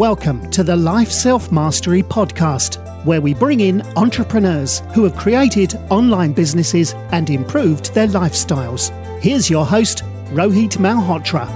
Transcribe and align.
Welcome 0.00 0.50
to 0.52 0.64
the 0.64 0.74
Life 0.74 1.10
Self 1.10 1.52
Mastery 1.52 2.02
Podcast, 2.02 3.04
where 3.04 3.20
we 3.20 3.34
bring 3.34 3.60
in 3.60 3.82
entrepreneurs 3.98 4.80
who 4.94 5.04
have 5.04 5.14
created 5.14 5.74
online 5.90 6.32
businesses 6.32 6.94
and 7.12 7.28
improved 7.28 7.92
their 7.92 8.06
lifestyles. 8.06 8.88
Here's 9.20 9.50
your 9.50 9.66
host, 9.66 10.02
Rohit 10.30 10.78
Malhotra. 10.78 11.46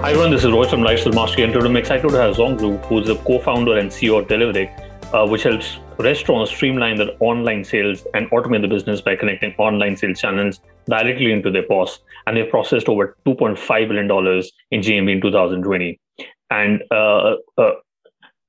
Hi 0.00 0.10
everyone, 0.10 0.30
this 0.30 0.44
is 0.44 0.50
Rohit 0.52 0.70
from 0.70 0.84
Life 0.84 1.00
Self 1.00 1.16
Mastery, 1.16 1.42
and 1.42 1.52
today 1.52 1.66
I'm 1.66 1.76
excited 1.76 2.08
to 2.08 2.16
have 2.18 2.36
Zhong 2.36 2.56
Xu, 2.56 2.86
who's 2.86 3.08
the 3.08 3.16
co-founder 3.16 3.76
and 3.76 3.90
CEO 3.90 4.20
of 4.20 4.28
Deliverect, 4.28 5.12
uh, 5.12 5.26
which 5.26 5.42
helps 5.42 5.78
restaurants 5.98 6.52
streamline 6.52 6.98
their 6.98 7.10
online 7.18 7.64
sales 7.64 8.06
and 8.14 8.30
automate 8.30 8.60
the 8.62 8.68
business 8.68 9.00
by 9.00 9.16
connecting 9.16 9.52
online 9.58 9.96
sales 9.96 10.20
channels 10.20 10.60
directly 10.88 11.32
into 11.32 11.50
their 11.50 11.62
POS. 11.62 12.00
And 12.26 12.36
they've 12.36 12.48
processed 12.48 12.88
over 12.88 13.16
$2.5 13.26 13.88
billion 13.88 14.42
in 14.70 14.80
GMV 14.80 15.12
in 15.12 15.20
2020. 15.20 16.00
And 16.50 16.82
uh, 16.90 17.34
uh, 17.58 17.72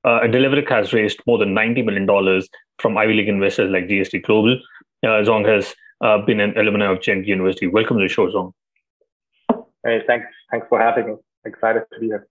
uh, 0.04 0.20
Deliverect 0.28 0.70
has 0.70 0.92
raised 0.92 1.20
more 1.26 1.38
than 1.38 1.54
$90 1.54 1.84
million 1.84 2.42
from 2.78 2.96
Ivy 2.96 3.14
League 3.14 3.28
investors 3.28 3.70
like 3.70 3.88
GST 3.88 4.22
Global. 4.22 4.58
Uh, 5.02 5.22
Zhong 5.24 5.46
has 5.46 5.74
uh, 6.00 6.18
been 6.18 6.40
an 6.40 6.56
alumni 6.56 6.86
of 6.86 7.02
Ghent 7.02 7.26
University. 7.26 7.66
Welcome 7.66 7.98
to 7.98 8.04
the 8.04 8.08
show, 8.08 8.28
Zhong. 8.28 8.52
Hey, 9.84 10.02
thanks. 10.06 10.26
Thanks 10.50 10.66
for 10.68 10.80
having 10.80 11.06
me. 11.06 11.14
Excited 11.44 11.84
to 11.92 12.00
be 12.00 12.06
here. 12.06 12.26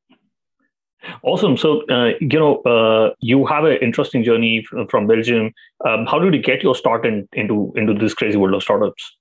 Awesome. 1.23 1.55
So, 1.57 1.85
uh, 1.87 2.11
you 2.19 2.39
know, 2.39 2.61
uh, 2.61 3.13
you 3.19 3.45
have 3.45 3.65
an 3.65 3.77
interesting 3.81 4.23
journey 4.23 4.65
from 4.89 5.07
Belgium. 5.07 5.51
Um, 5.85 6.05
how 6.05 6.19
did 6.19 6.33
you 6.33 6.41
get 6.41 6.63
your 6.63 6.75
start 6.75 7.05
in, 7.05 7.27
into 7.33 7.71
into 7.75 7.93
this 7.93 8.13
crazy 8.13 8.37
world 8.37 8.55
of 8.55 8.63
startups? 8.63 9.17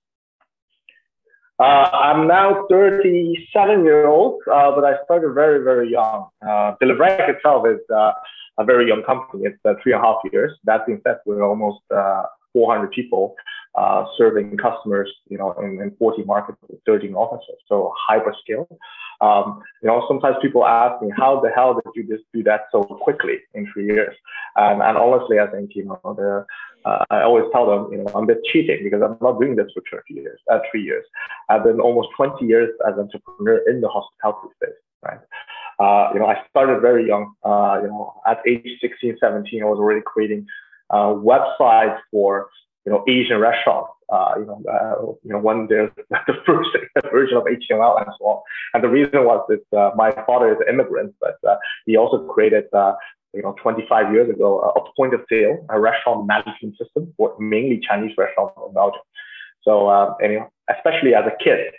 Uh, 1.61 1.89
I'm 1.93 2.27
now 2.27 2.67
37 2.69 3.85
year 3.85 4.09
old, 4.09 4.43
uh, 4.53 4.73
but 4.75 4.85
I 4.85 4.95
started 5.05 5.35
very, 5.35 5.63
very 5.63 5.91
young. 5.91 6.29
Uh, 6.47 6.75
itself 6.81 7.67
is 7.69 7.79
uh, 7.95 8.13
a 8.59 8.65
very 8.65 8.89
young 8.89 9.03
company. 9.05 9.45
It's 9.47 9.59
uh, 9.65 9.75
three 9.83 9.93
and 9.93 10.03
a 10.03 10.07
half 10.07 10.17
years. 10.33 10.53
That 10.65 10.85
being 10.87 11.01
said, 11.05 11.19
we're 11.27 11.45
almost 11.45 11.81
uh, 11.95 12.25
400 12.55 12.91
people 12.91 13.37
uh, 13.77 14.05
serving 14.19 14.57
customers, 14.57 15.13
you 15.29 15.39
know, 15.39 15.53
in, 15.63 15.81
in 15.81 15.95
40 15.99 16.25
markets 16.25 16.59
with 16.69 16.81
13 16.87 17.15
offices. 17.15 17.57
So 17.69 17.93
hyper 17.97 18.35
scale. 18.43 18.67
Um, 19.21 19.63
you 19.83 19.89
know, 19.89 20.05
sometimes 20.09 20.37
people 20.43 20.67
ask 20.67 21.01
me, 21.03 21.11
how 21.17 21.41
the 21.41 21.51
hell 21.51 21.75
did 21.75 21.93
you 21.95 22.03
just 22.05 22.25
do 22.33 22.43
that 22.45 22.63
so 22.73 22.83
quickly 22.83 23.39
in 23.55 23.69
three 23.73 23.87
years? 23.87 24.15
And, 24.57 24.83
and 24.83 24.97
honestly, 24.97 25.39
I 25.39 25.47
think, 25.47 25.71
you 25.75 25.85
know, 25.85 26.01
the, 26.05 26.47
uh, 26.85 27.05
I 27.11 27.23
always 27.23 27.45
tell 27.53 27.67
them, 27.67 27.93
you 27.93 27.99
know, 27.99 28.11
I'm 28.15 28.25
a 28.25 28.27
bit 28.27 28.45
cheating 28.53 28.81
because 28.85 29.03
I'm 29.03 29.17
not 29.21 29.41
doing 29.41 29.57
this 29.57 29.71
for 29.73 29.83
30 29.91 30.15
years, 30.15 30.41
uh, 30.51 30.59
three 30.71 30.83
years. 30.83 31.05
I've 31.49 31.65
been 31.65 31.81
almost 31.81 32.09
20 32.17 32.45
years 32.45 32.71
as 32.87 32.95
an 32.95 33.01
entrepreneur 33.01 33.61
in 33.69 33.81
the 33.81 33.89
hospitality 33.89 34.55
space, 34.57 34.81
right? 35.03 35.21
Uh, 35.79 36.13
you 36.13 36.21
know, 36.21 36.27
I 36.27 36.37
started 36.51 36.81
very 36.81 37.07
young. 37.07 37.35
Uh, 37.43 37.81
you 37.83 37.89
know, 37.89 38.15
at 38.27 38.39
age 38.47 38.67
16, 38.81 39.17
17, 39.21 39.63
I 39.63 39.67
was 39.67 39.79
already 39.79 40.03
creating 40.05 40.47
uh, 40.91 41.15
websites 41.15 41.99
for 42.11 42.49
you 42.85 42.93
know 42.93 43.05
Asian 43.09 43.39
restaurants. 43.39 43.91
Uh, 44.13 44.35
you 44.39 44.45
know, 44.45 44.63
uh, 44.71 45.03
you 45.23 45.33
know 45.33 45.39
when 45.39 45.67
there's 45.69 45.91
the 46.11 46.35
first 46.47 46.71
version 47.13 47.37
of 47.37 47.45
HTML 47.45 48.01
and 48.01 48.11
so 48.19 48.25
on. 48.27 48.43
And 48.75 48.85
the 48.85 48.89
reason 48.89 49.25
was 49.25 49.45
that 49.49 49.79
uh, 49.79 49.91
my 49.97 50.11
father 50.27 50.53
is 50.53 50.59
an 50.67 50.75
immigrant, 50.75 51.15
but 51.21 51.37
uh, 51.49 51.57
he 51.87 51.97
also 51.97 52.27
created. 52.27 52.65
Uh, 52.73 52.95
you 53.33 53.43
know, 53.43 53.53
25 53.61 54.13
years 54.13 54.31
ago, 54.31 54.61
a 54.61 54.97
point 54.97 55.13
of 55.13 55.21
sale, 55.29 55.67
a 55.69 55.81
restaurant 55.81 56.25
management 56.25 56.79
system 56.79 57.13
for 57.17 57.35
mainly 57.41 57.81
Chinese 57.81 58.13
restaurants 58.17 58.55
in 58.65 58.73
Belgium. 58.73 59.01
So, 59.65 59.89
uh, 59.89 60.15
and, 60.21 60.33
you 60.33 60.39
know, 60.39 60.53
especially 60.71 61.17
as 61.17 61.25
a 61.27 61.43
kid, 61.43 61.73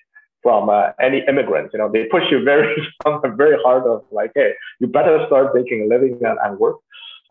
from 0.45 0.69
uh, 0.69 0.91
any 1.01 1.23
immigrants. 1.27 1.71
You 1.73 1.79
know, 1.79 1.89
they 1.91 2.05
push 2.05 2.21
you 2.29 2.43
very, 2.43 2.69
very 3.35 3.57
hard 3.63 3.83
of 3.87 4.03
like, 4.11 4.31
hey, 4.35 4.51
you 4.79 4.85
better 4.85 5.23
start 5.25 5.55
making 5.55 5.81
a 5.81 5.87
living 5.87 6.19
and, 6.21 6.37
and 6.43 6.59
work. 6.59 6.77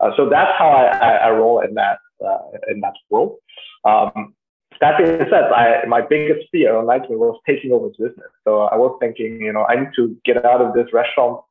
Uh, 0.01 0.11
so 0.17 0.27
that's 0.27 0.51
how 0.57 0.67
I, 0.67 0.97
I, 0.97 1.11
I 1.27 1.29
roll 1.29 1.61
in 1.61 1.75
that 1.75 1.99
uh, 2.19 2.39
in 2.67 2.81
that 2.81 2.93
world. 3.09 3.37
Um, 3.85 4.33
that 4.81 4.97
being 4.97 5.17
said, 5.29 5.51
I, 5.51 5.85
my 5.87 6.01
biggest 6.01 6.47
fear 6.51 6.75
on 6.75 6.85
was 6.85 7.39
taking 7.47 7.71
over 7.71 7.89
business. 7.89 8.31
So 8.43 8.61
I 8.61 8.75
was 8.75 8.97
thinking, 8.99 9.39
you 9.39 9.53
know, 9.53 9.65
I 9.65 9.75
need 9.75 9.91
to 9.95 10.17
get 10.25 10.43
out 10.45 10.61
of 10.61 10.73
this 10.73 10.91
restaurant, 10.91 11.41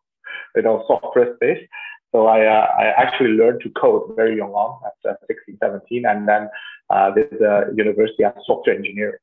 you 0.55 0.62
know, 0.62 0.84
software 0.87 1.34
space. 1.37 1.67
So 2.12 2.27
I, 2.27 2.47
uh, 2.47 2.67
I 2.78 2.84
actually 2.97 3.31
learned 3.31 3.62
to 3.62 3.71
code 3.71 4.15
very 4.15 4.37
young 4.37 4.53
on 4.53 4.81
at 4.87 5.11
uh, 5.11 5.15
16, 5.27 5.59
17, 5.62 6.05
and 6.06 6.28
then 6.28 6.49
uh, 6.91 7.11
did 7.11 7.31
the 7.31 7.72
university 7.75 8.25
as 8.25 8.34
software 8.47 8.77
engineer. 8.77 9.21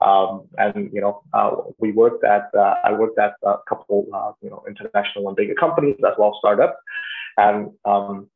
Um, 0.00 0.48
and 0.58 0.90
you 0.92 1.00
know, 1.00 1.22
uh, 1.32 1.50
we 1.78 1.92
worked 1.92 2.24
at 2.24 2.50
uh, 2.58 2.74
I 2.84 2.92
worked 2.92 3.18
at 3.20 3.34
a 3.44 3.56
couple 3.68 4.06
uh, 4.12 4.32
you 4.42 4.50
know 4.50 4.64
international 4.66 5.28
and 5.28 5.36
bigger 5.36 5.54
companies 5.54 5.94
as 6.04 6.14
well 6.18 6.36
startups, 6.40 6.76
and 7.36 7.70
um, 7.84 8.28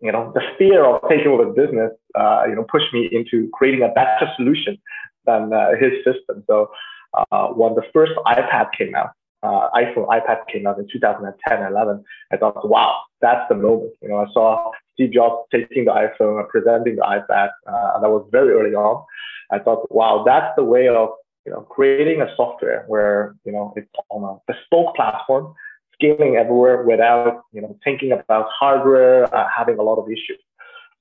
you 0.00 0.12
know, 0.12 0.32
the 0.34 0.42
fear 0.58 0.84
of 0.84 1.02
taking 1.08 1.28
over 1.28 1.44
the 1.44 1.50
business, 1.50 1.92
uh, 2.14 2.44
you 2.48 2.54
know, 2.54 2.64
pushed 2.70 2.92
me 2.92 3.08
into 3.10 3.48
creating 3.52 3.82
a 3.82 3.88
better 3.88 4.30
solution 4.36 4.78
than 5.24 5.52
uh, 5.52 5.70
his 5.80 5.92
system. 6.04 6.44
So 6.46 6.70
uh, 7.32 7.48
when 7.48 7.74
the 7.74 7.82
first 7.92 8.12
iPad 8.26 8.68
came 8.76 8.94
out, 8.94 9.10
uh, 9.42 9.70
iPhone 9.74 10.08
iPad 10.08 10.46
came 10.52 10.66
out 10.66 10.78
in 10.78 10.86
2010 10.92 11.58
and 11.58 11.72
11, 11.72 12.04
I 12.32 12.36
thought, 12.36 12.68
wow, 12.68 13.02
that's 13.20 13.48
the 13.48 13.54
moment. 13.54 13.92
You 14.02 14.08
know, 14.08 14.16
I 14.16 14.26
saw 14.32 14.72
Steve 14.94 15.12
Jobs 15.12 15.46
taking 15.52 15.84
the 15.84 15.92
iPhone, 15.92 16.48
presenting 16.48 16.96
the 16.96 17.02
iPad, 17.02 17.50
uh, 17.66 17.92
and 17.94 18.04
that 18.04 18.10
was 18.10 18.26
very 18.32 18.52
early 18.52 18.74
on. 18.74 19.04
I 19.50 19.58
thought, 19.58 19.90
wow, 19.94 20.24
that's 20.26 20.52
the 20.56 20.64
way 20.64 20.88
of 20.88 21.10
you 21.44 21.52
know 21.52 21.60
creating 21.60 22.20
a 22.20 22.34
software 22.36 22.84
where 22.88 23.36
you 23.44 23.52
know 23.52 23.72
it's 23.76 23.88
on 24.10 24.24
a 24.24 24.52
bespoke 24.52 24.96
platform 24.96 25.54
scaling 25.96 26.36
everywhere 26.36 26.82
without 26.82 27.42
you 27.52 27.60
know 27.60 27.76
thinking 27.84 28.12
about 28.12 28.46
hardware 28.50 29.34
uh, 29.34 29.48
having 29.54 29.78
a 29.78 29.82
lot 29.82 29.98
of 29.98 30.08
issues. 30.08 30.38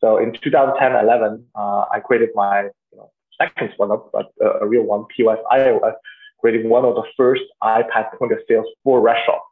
So 0.02 0.18
in 0.18 0.34
2010, 0.44 1.04
11, 1.04 1.46
uh, 1.56 1.86
I 1.92 2.00
created 2.00 2.30
my 2.36 2.64
you 2.92 2.98
know, 2.98 3.12
second 3.40 3.72
startup, 3.76 4.12
but 4.12 4.32
uh, 4.44 4.60
a 4.60 4.68
real 4.68 4.84
one, 4.84 5.06
POS 5.16 5.40
iOS, 5.52 5.94
creating 6.40 6.70
one 6.70 6.86
of 6.86 6.96
the 6.96 7.04
first 7.16 7.44
iPad 7.64 8.18
point 8.18 8.32
of 8.34 8.40
sales 8.48 8.66
for 8.84 9.02
restaurants. 9.02 9.46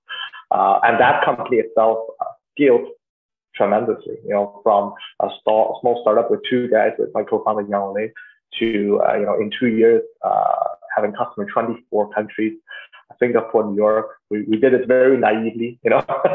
Uh, 0.51 0.79
and 0.83 0.99
that 0.99 1.23
company 1.25 1.57
itself 1.57 1.97
uh, 2.19 2.25
scaled 2.51 2.87
tremendously, 3.55 4.17
you 4.25 4.31
know, 4.31 4.59
from 4.63 4.93
a 5.21 5.29
small, 5.41 5.79
small 5.81 6.01
startup 6.01 6.29
with 6.29 6.41
two 6.49 6.67
guys 6.69 6.91
with 6.99 7.09
my 7.13 7.23
co-founder 7.23 7.63
Yang 7.67 7.93
Lei 7.93 8.11
to, 8.59 8.65
you 8.65 9.25
know, 9.25 9.35
in 9.39 9.49
two 9.59 9.67
years, 9.67 10.03
having 10.95 11.11
customers 11.13 11.47
in 11.47 11.53
24 11.53 12.13
countries, 12.13 12.53
Singapore, 13.19 13.65
New 13.65 13.75
York. 13.75 14.17
We, 14.29 14.43
we 14.43 14.57
did 14.57 14.73
it 14.73 14.87
very 14.87 15.17
naively, 15.17 15.79
you 15.83 15.89
know, 15.89 16.03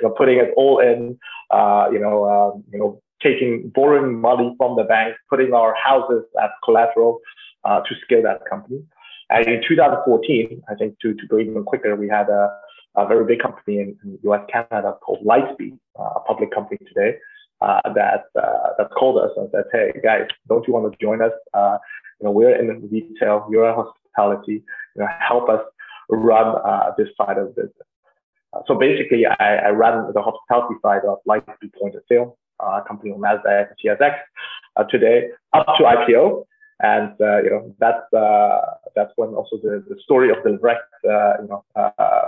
you 0.00 0.08
know, 0.08 0.14
putting 0.16 0.38
it 0.38 0.52
all 0.56 0.78
in, 0.80 1.18
uh, 1.50 1.88
you 1.92 1.98
know, 1.98 2.28
um, 2.28 2.64
you 2.72 2.78
know, 2.78 3.00
taking 3.22 3.70
borrowing 3.74 4.20
money 4.20 4.54
from 4.58 4.76
the 4.76 4.84
bank, 4.84 5.16
putting 5.30 5.54
our 5.54 5.74
houses 5.74 6.24
as 6.42 6.50
collateral 6.64 7.20
uh, 7.64 7.80
to 7.80 7.94
scale 8.04 8.22
that 8.22 8.44
company. 8.48 8.82
And 9.30 9.46
in 9.46 9.62
2014, 9.66 10.62
I 10.68 10.74
think 10.74 10.98
to, 11.00 11.14
to 11.14 11.26
go 11.26 11.38
even 11.38 11.64
quicker, 11.64 11.96
we 11.96 12.08
had 12.08 12.28
a, 12.28 12.54
a 12.96 13.06
very 13.06 13.24
big 13.24 13.40
company 13.40 13.78
in, 13.78 13.96
in 14.04 14.18
US, 14.30 14.42
Canada 14.52 14.96
called 15.00 15.24
Lightspeed, 15.24 15.78
uh, 15.98 16.02
a 16.16 16.20
public 16.26 16.52
company 16.52 16.78
today. 16.86 17.18
Uh, 17.60 17.80
that 17.94 18.24
uh, 18.36 18.74
that 18.76 18.90
called 18.90 19.16
us 19.16 19.30
and 19.36 19.48
said, 19.50 19.64
"Hey 19.72 19.98
guys, 20.02 20.26
don't 20.48 20.66
you 20.66 20.74
want 20.74 20.92
to 20.92 20.98
join 21.00 21.22
us? 21.22 21.30
Uh, 21.54 21.78
you 22.20 22.26
know, 22.26 22.30
we're 22.32 22.54
in 22.54 22.88
retail, 22.90 23.46
you're 23.48 23.66
in 23.68 23.74
hospitality. 23.74 24.62
You 24.94 25.02
know, 25.02 25.08
help 25.20 25.48
us 25.48 25.60
run 26.08 26.56
uh, 26.64 26.92
this 26.96 27.08
side 27.16 27.38
of 27.38 27.54
business. 27.54 27.72
Uh, 28.52 28.60
so 28.66 28.74
basically, 28.74 29.26
I, 29.26 29.56
I 29.56 29.70
run 29.70 30.12
the 30.12 30.22
hospitality 30.22 30.74
side 30.82 31.02
of 31.08 31.18
Lightspeed 31.28 31.72
Point 31.80 31.94
of 31.94 32.02
Sale, 32.08 32.36
uh, 32.60 32.80
company 32.86 33.12
on 33.12 33.20
Nasdaq, 33.20 33.68
TSX, 33.84 34.14
uh, 34.76 34.84
today 34.84 35.28
up 35.52 35.66
to 35.78 35.84
IPO, 35.84 36.44
and 36.80 37.12
uh, 37.20 37.42
you 37.42 37.50
know 37.50 37.74
that's 37.78 38.02
that's 38.94 39.12
when 39.16 39.30
also 39.30 39.56
the, 39.62 39.84
the 39.88 39.96
story 40.02 40.30
of 40.30 40.36
Deliverect 40.38 40.86
you 41.42 41.48
know 41.48 41.64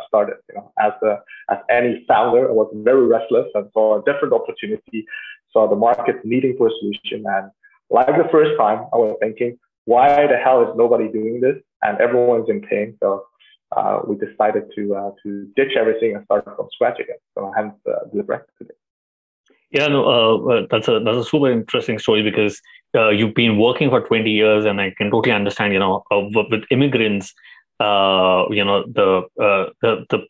started. 0.08 0.36
You 0.48 0.56
know, 0.56 0.72
as 0.78 0.92
the 1.00 1.20
as 1.50 1.58
any 1.70 2.04
founder, 2.08 2.48
I 2.48 2.52
was 2.52 2.72
very 2.74 3.06
restless 3.06 3.46
and 3.54 3.68
saw 3.72 4.00
a 4.00 4.04
different 4.04 4.34
opportunity, 4.34 5.06
saw 5.52 5.68
the 5.68 5.76
market 5.76 6.24
needing 6.24 6.56
for 6.56 6.68
a 6.68 6.70
solution, 6.80 7.24
and 7.26 7.50
like 7.90 8.06
the 8.06 8.28
first 8.32 8.58
time, 8.58 8.86
I 8.92 8.96
was 8.96 9.16
thinking, 9.20 9.58
why 9.84 10.26
the 10.26 10.36
hell 10.36 10.62
is 10.62 10.76
nobody 10.76 11.08
doing 11.08 11.40
this? 11.40 11.56
And 11.82 12.00
everyone's 12.00 12.48
in 12.48 12.60
pain. 12.60 12.96
So 13.00 13.26
uh, 13.74 14.00
we 14.06 14.16
decided 14.16 14.64
to 14.74 14.94
uh, 14.94 15.10
to 15.22 15.48
ditch 15.56 15.72
everything 15.76 16.14
and 16.14 16.24
start 16.24 16.44
from 16.44 16.68
scratch 16.72 17.00
again. 17.00 17.16
So 17.34 17.52
hence 17.56 17.74
uh, 17.88 18.06
the 18.12 18.22
rest 18.22 18.44
today. 18.58 18.74
Yeah, 19.70 19.88
no, 19.88 20.04
uh, 20.04 20.52
uh, 20.52 20.66
that's 20.70 20.88
a 20.88 21.00
that's 21.00 21.16
a 21.16 21.24
super 21.24 21.50
interesting 21.50 21.98
story 21.98 22.22
because 22.22 22.60
uh, 22.94 23.10
you've 23.10 23.34
been 23.34 23.58
working 23.58 23.90
for 23.90 24.00
20 24.00 24.30
years, 24.30 24.64
and 24.64 24.80
I 24.80 24.94
can 24.96 25.10
totally 25.10 25.34
understand. 25.34 25.72
You 25.72 25.80
know, 25.80 26.04
uh, 26.10 26.22
with 26.32 26.64
immigrants, 26.70 27.34
you 27.80 28.64
know, 28.64 28.84
the 28.86 29.22
the 29.82 30.06
the 30.10 30.26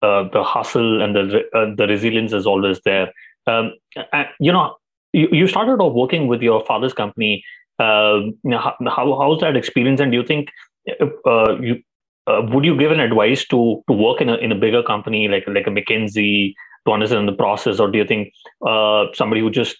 the 0.00 0.42
hustle 0.42 1.02
and 1.02 1.14
the 1.14 1.74
the 1.76 1.86
resilience 1.86 2.32
is 2.32 2.46
always 2.46 2.80
there. 2.84 3.12
Um, 3.46 3.72
and, 4.12 4.28
you 4.40 4.52
know, 4.52 4.76
you, 5.14 5.28
you 5.32 5.46
started 5.46 5.80
off 5.80 5.94
working 5.94 6.26
with 6.26 6.42
your 6.42 6.64
father's 6.66 6.92
company. 6.92 7.44
Um, 7.78 8.34
you 8.42 8.50
know, 8.50 8.58
how, 8.58 8.74
how 8.84 9.18
how's 9.20 9.40
that 9.40 9.56
experience, 9.56 10.00
and 10.00 10.10
do 10.10 10.18
you 10.18 10.26
think 10.26 10.48
you 10.86 11.82
uh, 12.28 12.42
would 12.52 12.64
you 12.64 12.76
give 12.76 12.92
an 12.92 13.00
advice 13.00 13.46
to 13.48 13.82
to 13.88 13.92
work 13.92 14.20
in 14.20 14.28
a 14.28 14.36
in 14.36 14.52
a 14.52 14.60
bigger 14.64 14.82
company 14.82 15.28
like 15.28 15.44
like 15.48 15.66
a 15.66 15.70
McKinsey 15.70 16.54
to 16.86 16.92
understand 16.92 17.28
the 17.28 17.32
process, 17.32 17.80
or 17.80 17.90
do 17.90 17.98
you 17.98 18.06
think 18.06 18.32
uh, 18.66 19.06
somebody 19.14 19.40
who 19.40 19.50
just 19.50 19.76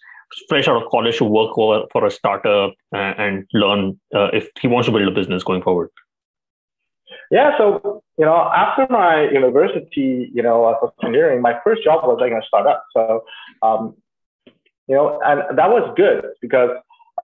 fresh 0.48 0.68
out 0.68 0.82
of 0.82 0.88
college 0.90 1.18
to 1.18 1.24
work 1.24 1.54
for, 1.54 1.86
for 1.92 2.04
a 2.04 2.10
startup 2.10 2.74
and, 2.92 3.18
and 3.18 3.46
learn 3.54 3.98
uh, 4.14 4.28
if 4.32 4.48
he 4.60 4.68
wants 4.68 4.86
to 4.86 4.92
build 4.92 5.08
a 5.08 5.10
business 5.10 5.42
going 5.42 5.62
forward? 5.62 5.90
Yeah, 7.30 7.56
so 7.58 8.02
you 8.18 8.24
know, 8.24 8.36
after 8.36 8.86
my 8.90 9.28
university, 9.30 10.30
you 10.32 10.42
know, 10.42 10.66
of 10.66 10.92
engineering, 11.02 11.42
my 11.42 11.58
first 11.62 11.84
job 11.84 12.04
was 12.04 12.18
like 12.20 12.32
a 12.32 12.42
startup. 12.46 12.84
So, 12.94 13.24
um, 13.62 13.96
you 14.86 14.94
know, 14.96 15.20
and 15.24 15.58
that 15.58 15.70
was 15.70 15.92
good 15.96 16.24
because 16.40 16.70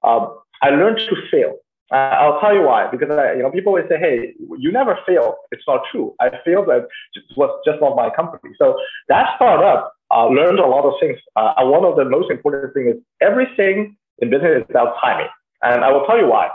um, 0.03 0.38
I 0.62 0.70
learned 0.70 0.99
to 0.99 1.17
fail. 1.31 1.56
Uh, 1.92 2.16
I'll 2.20 2.40
tell 2.40 2.54
you 2.54 2.62
why. 2.62 2.88
Because 2.90 3.10
I, 3.10 3.34
you 3.34 3.42
know, 3.42 3.50
people 3.50 3.70
always 3.70 3.88
say, 3.88 3.98
"Hey, 3.98 4.34
you 4.58 4.72
never 4.72 4.98
fail." 5.06 5.36
It's 5.52 5.64
not 5.66 5.82
true. 5.90 6.14
I 6.20 6.31
failed, 6.44 6.66
but 6.66 6.88
it 7.14 7.25
was 7.36 7.50
just 7.66 7.81
not 7.81 7.96
my 7.96 8.10
company. 8.10 8.54
So 8.58 8.78
that 9.08 9.36
startup 9.36 9.92
uh, 10.10 10.26
learned 10.28 10.58
a 10.58 10.66
lot 10.66 10.84
of 10.84 10.94
things. 11.00 11.19
Uh, 11.36 11.54
one 11.60 11.84
of 11.84 11.96
the 11.96 12.04
most 12.04 12.31
important 12.31 12.75
things 12.75 12.96
is 12.96 13.02
everything 13.20 13.96
in 14.19 14.31
business 14.31 14.62
is 14.62 14.70
about 14.70 14.96
timing, 15.00 15.28
and 15.62 15.84
I 15.84 15.92
will 15.92 16.06
tell 16.06 16.19
you 16.19 16.28
why. 16.28 16.48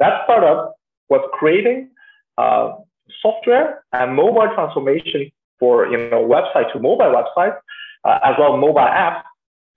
That 0.00 0.22
startup 0.24 0.74
was 1.08 1.22
creating 1.32 1.90
uh, 2.36 2.74
software 3.22 3.84
and 3.92 4.14
mobile 4.14 4.48
transformation 4.54 5.30
for 5.58 5.86
you 5.86 6.10
know 6.10 6.22
website 6.24 6.72
to 6.72 6.78
mobile 6.80 7.14
websites 7.14 7.58
uh, 8.04 8.18
as 8.24 8.34
well 8.38 8.54
as 8.54 8.60
mobile 8.60 8.80
apps 8.80 9.22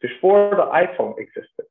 before 0.01 0.51
the 0.51 0.65
iPhone 0.65 1.18
existed. 1.18 1.65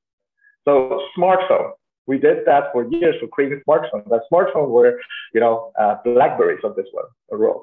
So 0.65 1.01
smartphone, 1.17 1.73
we 2.07 2.19
did 2.19 2.39
that 2.47 2.73
for 2.73 2.87
years 2.89 3.17
for 3.21 3.29
creating 3.29 3.61
smartphones. 3.69 4.09
That 4.09 4.23
smartphone 4.33 4.69
were 4.69 5.01
you 5.35 5.41
know 5.41 5.73
uh, 5.79 5.97
Blackberries 6.05 6.61
of 6.65 6.77
this 6.77 6.87
one, 6.93 7.07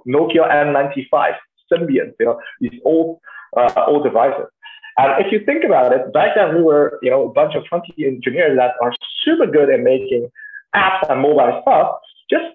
Nokia 0.07 0.51
N95, 0.51 1.35
Symbian, 1.71 2.13
you 2.19 2.25
know 2.25 2.39
these 2.59 2.79
old 2.85 3.19
uh, 3.57 3.85
old 3.87 4.03
devices. 4.03 4.47
And 4.97 5.25
if 5.25 5.31
you 5.31 5.43
think 5.43 5.63
about 5.63 5.91
it, 5.91 6.13
back 6.13 6.35
then 6.35 6.55
we 6.55 6.61
were, 6.61 6.99
you 7.01 7.09
know, 7.09 7.27
a 7.27 7.33
bunch 7.33 7.55
of 7.55 7.65
20 7.65 7.93
engineers 8.05 8.55
that 8.57 8.73
are 8.79 8.93
super 9.23 9.47
good 9.47 9.69
at 9.71 9.79
making 9.79 10.29
apps 10.75 11.09
and 11.09 11.21
mobile 11.21 11.61
stuff. 11.63 11.95
Just 12.29 12.45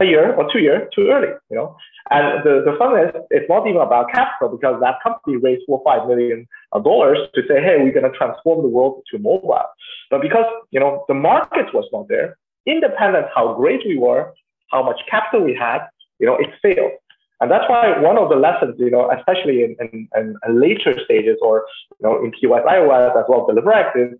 a 0.00 0.04
year 0.04 0.34
or 0.34 0.50
two 0.52 0.60
years 0.60 0.88
too 0.94 1.08
early, 1.08 1.28
you 1.50 1.56
know. 1.56 1.76
And 2.10 2.42
the, 2.44 2.62
the 2.64 2.76
fun 2.78 2.98
is, 2.98 3.14
it's 3.30 3.48
not 3.48 3.66
even 3.66 3.80
about 3.80 4.10
capital 4.10 4.48
because 4.56 4.80
that 4.80 4.96
company 5.02 5.36
raised 5.36 5.62
four 5.66 5.82
five 5.84 6.08
million 6.08 6.46
dollars 6.72 7.18
to 7.34 7.42
say, 7.46 7.62
hey, 7.62 7.76
we're 7.78 7.92
going 7.92 8.10
to 8.10 8.16
transform 8.16 8.62
the 8.62 8.68
world 8.68 9.02
to 9.10 9.18
mobile. 9.18 9.62
But 10.10 10.22
because 10.22 10.46
you 10.70 10.80
know 10.80 11.04
the 11.08 11.14
market 11.14 11.72
was 11.74 11.88
not 11.92 12.08
there, 12.08 12.36
independent 12.66 13.26
how 13.34 13.54
great 13.54 13.80
we 13.86 13.98
were, 13.98 14.32
how 14.70 14.82
much 14.82 15.00
capital 15.10 15.44
we 15.44 15.54
had, 15.54 15.80
you 16.18 16.26
know, 16.26 16.36
it 16.36 16.50
failed. 16.62 16.92
And 17.40 17.50
that's 17.50 17.68
why 17.68 17.98
one 17.98 18.16
of 18.18 18.28
the 18.28 18.36
lessons, 18.36 18.76
you 18.78 18.90
know, 18.90 19.10
especially 19.10 19.64
in, 19.64 19.76
in, 19.80 20.08
in 20.14 20.60
later 20.60 20.94
stages 21.04 21.36
or 21.42 21.64
you 21.98 22.08
know 22.08 22.24
in 22.24 22.30
POS 22.30 22.62
iOS 22.66 23.18
as 23.18 23.24
well 23.28 23.46
as 23.48 23.54
Deliverect 23.54 23.96
is 23.96 24.18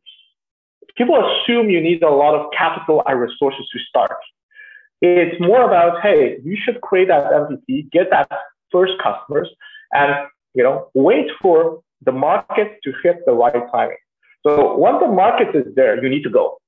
people 0.97 1.17
assume 1.17 1.71
you 1.71 1.81
need 1.81 2.03
a 2.03 2.11
lot 2.11 2.35
of 2.35 2.51
capital 2.57 3.03
and 3.07 3.21
resources 3.21 3.65
to 3.73 3.79
start. 3.89 4.17
It's 5.03 5.41
more 5.41 5.65
about, 5.65 6.01
hey, 6.01 6.39
you 6.45 6.57
should 6.63 6.81
create 6.81 7.09
that 7.09 7.25
MVP, 7.25 7.91
get 7.91 8.09
that 8.11 8.29
first 8.71 8.93
customers, 9.03 9.49
and 9.93 10.15
you 10.55 10.63
know, 10.63 10.89
wait 10.95 11.27
for 11.41 11.83
the 12.05 12.13
market 12.13 12.79
to 12.85 12.93
hit 13.03 13.17
the 13.27 13.33
right 13.33 13.65
timing. 13.73 13.97
So 14.47 14.77
once 14.77 14.99
the 15.01 15.11
market 15.11 15.55
is 15.55 15.75
there, 15.75 16.03
you 16.03 16.09
need 16.09 16.23
to 16.23 16.31
go. 16.31 16.59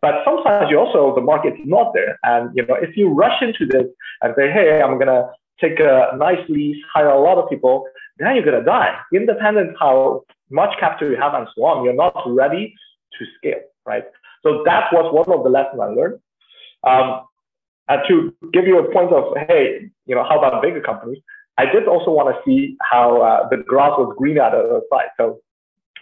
But 0.00 0.22
sometimes 0.24 0.70
you 0.70 0.78
also 0.78 1.14
the 1.14 1.20
market's 1.20 1.60
not 1.64 1.92
there, 1.94 2.18
and 2.22 2.50
you 2.54 2.64
know, 2.66 2.74
if 2.74 2.96
you 2.96 3.08
rush 3.08 3.42
into 3.42 3.66
this 3.66 3.86
and 4.22 4.34
say, 4.36 4.50
hey, 4.52 4.80
I'm 4.82 4.98
gonna 4.98 5.30
take 5.60 5.80
a 5.80 6.16
nice 6.16 6.46
lease, 6.48 6.76
hire 6.92 7.08
a 7.08 7.20
lot 7.20 7.38
of 7.38 7.48
people, 7.48 7.88
then 8.18 8.36
you're 8.36 8.44
gonna 8.44 8.64
die. 8.64 8.96
Independent 9.12 9.76
how 9.80 10.24
much 10.50 10.78
capital 10.78 11.10
you 11.10 11.16
have 11.16 11.34
and 11.34 11.48
so 11.54 11.64
on, 11.64 11.84
you're 11.84 11.94
not 11.94 12.14
ready 12.26 12.74
to 13.18 13.26
scale, 13.38 13.60
right? 13.86 14.04
So 14.42 14.62
that 14.64 14.92
was 14.92 15.12
one 15.12 15.36
of 15.36 15.42
the 15.42 15.50
lessons 15.50 15.80
I 15.80 15.86
learned. 15.86 16.20
Um, 16.86 17.22
and 17.88 18.02
to 18.08 18.34
give 18.52 18.66
you 18.66 18.78
a 18.78 18.92
point 18.92 19.12
of, 19.12 19.34
hey, 19.48 19.90
you 20.06 20.14
know, 20.14 20.24
how 20.24 20.38
about 20.38 20.62
bigger 20.62 20.80
companies? 20.80 21.22
I 21.56 21.64
did 21.66 21.88
also 21.88 22.10
want 22.10 22.34
to 22.34 22.40
see 22.48 22.76
how 22.80 23.20
uh, 23.20 23.48
the 23.48 23.56
grass 23.58 23.92
was 23.98 24.14
greener 24.16 24.42
at 24.42 24.52
the 24.52 24.58
other 24.58 24.80
side. 24.90 25.08
So 25.16 25.40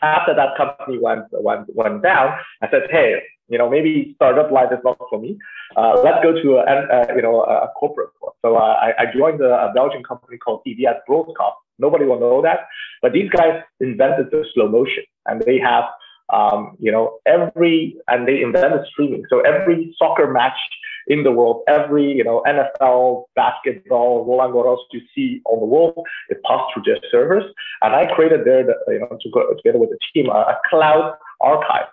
after 0.03 0.35
that 0.35 0.57
company 0.57 0.99
went 0.99 1.25
went 1.33 1.75
went 1.75 2.03
down, 2.03 2.39
I 2.61 2.71
said, 2.71 2.89
hey, 2.91 3.23
you 3.49 3.59
know, 3.59 3.71
maybe 3.71 4.13
startup 4.17 4.51
life 4.51 4.69
is 4.73 4.79
not 4.85 4.99
for 5.09 5.21
me. 5.21 5.39
Uh, 5.77 6.01
let's 6.05 6.23
go 6.23 6.33
to 6.33 6.57
a, 6.57 6.63
a, 6.63 7.17
you 7.17 7.23
know 7.23 7.43
a 7.43 7.69
corporate 7.79 8.11
one. 8.21 8.33
So 8.43 8.57
uh, 8.57 8.61
I, 8.61 8.93
I 8.99 9.05
joined 9.17 9.41
a, 9.41 9.73
Belgian 9.75 10.03
company 10.03 10.37
called 10.37 10.63
EVS 10.67 10.99
Broadcast. 11.07 11.57
Nobody 11.79 12.05
will 12.05 12.21
know 12.21 12.43
that, 12.43 12.61
but 13.03 13.13
these 13.13 13.31
guys 13.31 13.63
invented 13.81 14.31
the 14.31 14.45
slow 14.55 14.69
motion, 14.69 15.05
and 15.27 15.41
they 15.43 15.59
have 15.59 15.85
um, 16.33 16.77
you 16.81 16.91
know 16.93 17.19
every 17.27 17.97
and 18.09 18.27
they 18.27 18.43
invented 18.43 18.87
streaming. 18.91 19.25
So 19.31 19.41
every 19.41 19.95
soccer 19.99 20.31
match 20.31 20.59
in 21.07 21.23
the 21.23 21.33
world. 21.33 21.63
Every, 21.69 22.13
you 22.13 22.25
know, 22.25 22.43
NFL, 22.47 23.25
basketball, 23.35 24.25
Roland 24.25 24.55
Garros 24.55 24.79
you 24.93 25.01
see 25.15 25.41
on 25.47 25.61
the 25.61 25.67
world, 25.67 26.05
it 26.29 26.43
passed 26.45 26.73
through 26.73 26.83
their 26.85 27.01
servers. 27.11 27.45
And 27.83 27.95
I 27.95 28.13
created 28.15 28.45
there, 28.45 28.65
the, 28.65 28.75
you 28.89 29.01
know, 29.01 29.19
to 29.21 29.31
go 29.31 29.55
together 29.55 29.79
with 29.79 29.91
the 29.91 29.99
team, 30.13 30.31
a, 30.31 30.39
a 30.39 30.59
cloud 30.69 31.17
archive. 31.41 31.87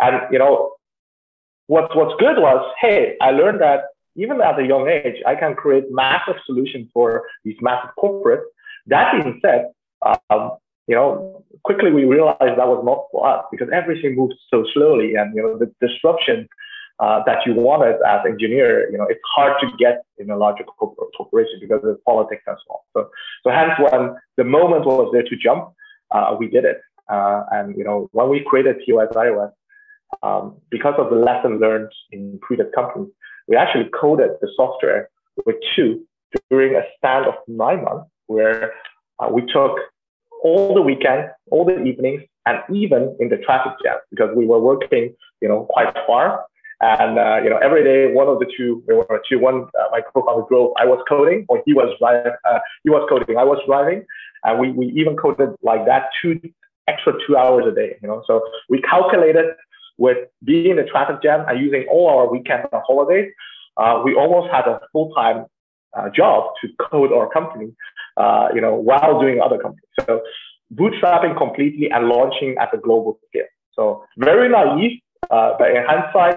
And, 0.00 0.22
you 0.30 0.38
know, 0.38 0.74
what, 1.66 1.96
what's 1.96 2.14
good 2.20 2.38
was, 2.38 2.72
hey, 2.80 3.16
I 3.20 3.30
learned 3.30 3.60
that 3.60 3.84
even 4.16 4.40
at 4.40 4.58
a 4.58 4.66
young 4.66 4.88
age, 4.88 5.22
I 5.26 5.34
can 5.34 5.54
create 5.54 5.84
massive 5.90 6.36
solutions 6.44 6.88
for 6.92 7.24
these 7.44 7.56
massive 7.60 7.90
corporates. 7.98 8.42
That 8.86 9.12
being 9.12 9.40
said, 9.42 9.70
um, 10.30 10.52
you 10.86 10.96
know, 10.96 11.44
quickly 11.64 11.92
we 11.92 12.04
realized 12.04 12.38
that 12.40 12.68
was 12.68 12.82
not 12.84 13.06
for 13.12 13.26
us 13.26 13.44
because 13.50 13.68
everything 13.72 14.16
moves 14.16 14.34
so 14.50 14.64
slowly 14.74 15.14
and, 15.14 15.34
you 15.34 15.42
know, 15.42 15.56
the 15.56 15.72
disruption 15.80 16.48
uh, 17.00 17.22
that 17.26 17.38
you 17.46 17.54
wanted 17.54 17.96
as 18.06 18.20
engineer, 18.26 18.90
you 18.90 18.98
know, 18.98 19.06
it's 19.08 19.20
hard 19.34 19.54
to 19.60 19.66
get 19.78 20.02
in 20.18 20.30
a 20.30 20.36
larger 20.36 20.64
corporation 20.64 21.58
because 21.60 21.82
of 21.84 22.02
politics 22.04 22.42
and 22.46 22.56
so 22.66 22.74
on. 22.74 22.80
So, 22.94 23.10
so 23.44 23.50
hence 23.50 23.72
when 23.78 24.14
the 24.36 24.44
moment 24.44 24.84
was 24.84 25.10
there 25.12 25.22
to 25.22 25.36
jump, 25.36 25.72
uh, 26.10 26.36
we 26.38 26.48
did 26.48 26.64
it. 26.64 26.80
Uh, 27.08 27.42
and, 27.50 27.76
you 27.76 27.84
know, 27.84 28.08
when 28.12 28.28
we 28.28 28.44
created 28.46 28.76
POS 28.86 29.08
iOS, 29.14 29.52
um, 30.22 30.56
because 30.70 30.94
of 30.98 31.10
the 31.10 31.16
lesson 31.16 31.58
learned 31.58 31.90
in 32.10 32.38
previous 32.42 32.68
companies, 32.74 33.08
we 33.48 33.56
actually 33.56 33.88
coded 33.98 34.30
the 34.40 34.48
software 34.54 35.08
with 35.46 35.56
two 35.74 36.04
during 36.50 36.74
a 36.76 36.82
span 36.96 37.24
of 37.24 37.34
nine 37.48 37.82
months 37.84 38.08
where 38.26 38.72
uh, 39.18 39.28
we 39.28 39.42
took 39.52 39.78
all 40.42 40.74
the 40.74 40.82
weekend, 40.82 41.30
all 41.50 41.64
the 41.64 41.82
evenings, 41.82 42.22
and 42.46 42.58
even 42.74 43.16
in 43.20 43.28
the 43.28 43.36
traffic 43.38 43.72
jam 43.84 43.96
because 44.10 44.30
we 44.36 44.46
were 44.46 44.58
working, 44.58 45.14
you 45.40 45.48
know, 45.48 45.66
quite 45.70 45.94
far 46.06 46.44
and 46.82 47.16
uh, 47.16 47.40
you 47.42 47.48
know, 47.48 47.58
every 47.58 47.84
day, 47.84 48.12
one 48.12 48.26
of 48.26 48.40
the 48.40 48.46
two, 48.56 48.82
there 48.86 48.96
were 48.96 49.22
two. 49.28 49.38
One, 49.38 49.68
uh, 49.78 49.86
my 49.92 50.00
co-founder 50.00 50.46
drove. 50.48 50.72
I 50.76 50.84
was 50.84 51.02
coding, 51.08 51.46
or 51.48 51.62
he 51.64 51.72
was 51.72 51.94
driving. 52.00 52.32
Uh, 52.44 52.58
he 52.82 52.90
was 52.90 53.06
coding. 53.08 53.36
I 53.38 53.44
was 53.44 53.58
driving, 53.66 54.04
and 54.42 54.58
we 54.58 54.72
we 54.72 54.86
even 54.96 55.16
coded 55.16 55.50
like 55.62 55.86
that 55.86 56.10
two 56.20 56.40
extra 56.88 57.12
two 57.26 57.36
hours 57.36 57.66
a 57.70 57.74
day. 57.74 57.96
You 58.02 58.08
know, 58.08 58.24
so 58.26 58.42
we 58.68 58.82
calculated 58.82 59.54
with 59.96 60.18
being 60.44 60.72
in 60.72 60.76
the 60.76 60.82
traffic 60.82 61.22
jam 61.22 61.44
and 61.48 61.60
using 61.60 61.86
all 61.88 62.08
our 62.08 62.28
weekends 62.28 62.66
and 62.72 62.82
holidays. 62.84 63.30
Uh, 63.76 64.02
we 64.04 64.14
almost 64.14 64.52
had 64.52 64.66
a 64.66 64.80
full-time 64.92 65.46
uh, 65.96 66.10
job 66.10 66.50
to 66.60 66.68
code 66.90 67.12
our 67.12 67.28
company. 67.30 67.72
Uh, 68.16 68.48
you 68.54 68.60
know, 68.60 68.74
while 68.74 69.20
doing 69.20 69.40
other 69.40 69.56
companies. 69.56 69.88
So 70.00 70.20
bootstrapping 70.74 71.38
completely 71.38 71.90
and 71.90 72.08
launching 72.08 72.56
at 72.60 72.74
a 72.74 72.76
global 72.76 73.18
scale. 73.28 73.46
So 73.72 74.04
very 74.18 74.50
naive, 74.50 75.00
but 75.30 75.70
in 75.70 75.82
hindsight 75.86 76.36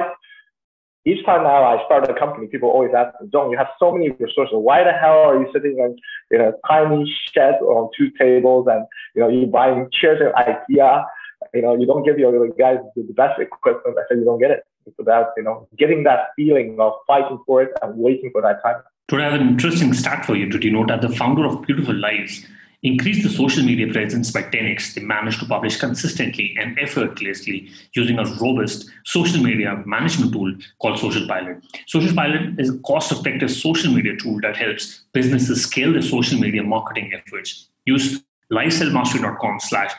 each 1.05 1.23
time 1.25 1.43
now 1.43 1.63
I 1.63 1.83
start 1.85 2.09
a 2.09 2.13
company, 2.13 2.47
people 2.47 2.69
always 2.69 2.91
ask 2.97 3.19
me, 3.21 3.27
Dong, 3.29 3.51
you 3.51 3.57
have 3.57 3.67
so 3.79 3.91
many 3.91 4.09
resources. 4.09 4.53
Why 4.53 4.83
the 4.83 4.91
hell 4.91 5.19
are 5.19 5.39
you 5.39 5.47
sitting 5.53 5.77
in, 5.77 5.95
in 6.31 6.41
a 6.41 6.53
tiny 6.67 7.05
shed 7.31 7.55
on 7.61 7.89
two 7.97 8.09
tables 8.19 8.67
and, 8.69 8.85
you 9.13 9.21
know, 9.21 9.29
you 9.29 9.45
buying 9.45 9.87
chairs 9.91 10.19
at 10.25 10.33
IKEA? 10.35 11.05
You 11.53 11.61
know, 11.61 11.77
you 11.77 11.85
don't 11.85 12.03
give 12.03 12.17
your 12.17 12.31
guys 12.49 12.77
the 12.95 13.03
best 13.15 13.39
equipment. 13.39 13.97
I 13.99 14.01
said, 14.09 14.17
you 14.17 14.25
don't 14.25 14.39
get 14.39 14.49
it. 14.51 14.65
It's 14.87 14.99
about, 14.99 15.27
you 15.37 15.43
know, 15.43 15.67
getting 15.77 16.03
that 16.03 16.29
feeling 16.35 16.77
of 16.79 16.93
fighting 17.05 17.39
for 17.45 17.61
it 17.61 17.71
and 17.81 17.97
waiting 17.97 18.31
for 18.31 18.41
that 18.41 18.63
time. 18.63 18.81
Today, 19.07 19.25
I 19.25 19.29
have 19.29 19.39
an 19.39 19.47
interesting 19.47 19.93
stat 19.93 20.25
for 20.25 20.35
you. 20.35 20.49
Did 20.49 20.63
you 20.63 20.71
know 20.71 20.85
that 20.87 21.01
the 21.01 21.09
founder 21.09 21.45
of 21.45 21.61
Beautiful 21.61 21.93
Lives 21.93 22.47
increased 22.85 23.23
the 23.23 23.29
social 23.29 23.63
media 23.63 23.91
presence 23.91 24.31
by 24.31 24.43
10x. 24.43 24.93
They 24.93 25.01
managed 25.01 25.39
to 25.39 25.45
publish 25.45 25.77
consistently 25.77 26.55
and 26.59 26.77
effortlessly 26.79 27.69
using 27.93 28.19
a 28.19 28.25
robust 28.35 28.85
social 29.05 29.41
media 29.41 29.81
management 29.85 30.33
tool 30.33 30.53
called 30.79 30.99
Social 30.99 31.27
Pilot. 31.27 31.63
Social 31.87 32.13
Pilot 32.13 32.59
is 32.59 32.69
a 32.69 32.77
cost 32.79 33.11
effective 33.11 33.51
social 33.51 33.91
media 33.91 34.15
tool 34.17 34.39
that 34.41 34.55
helps 34.55 35.03
businesses 35.13 35.63
scale 35.63 35.93
their 35.93 36.01
social 36.01 36.39
media 36.39 36.63
marketing 36.63 37.11
efforts. 37.13 37.69
Use 37.85 38.21
livesellmastery.com 38.51 39.59
slash 39.59 39.91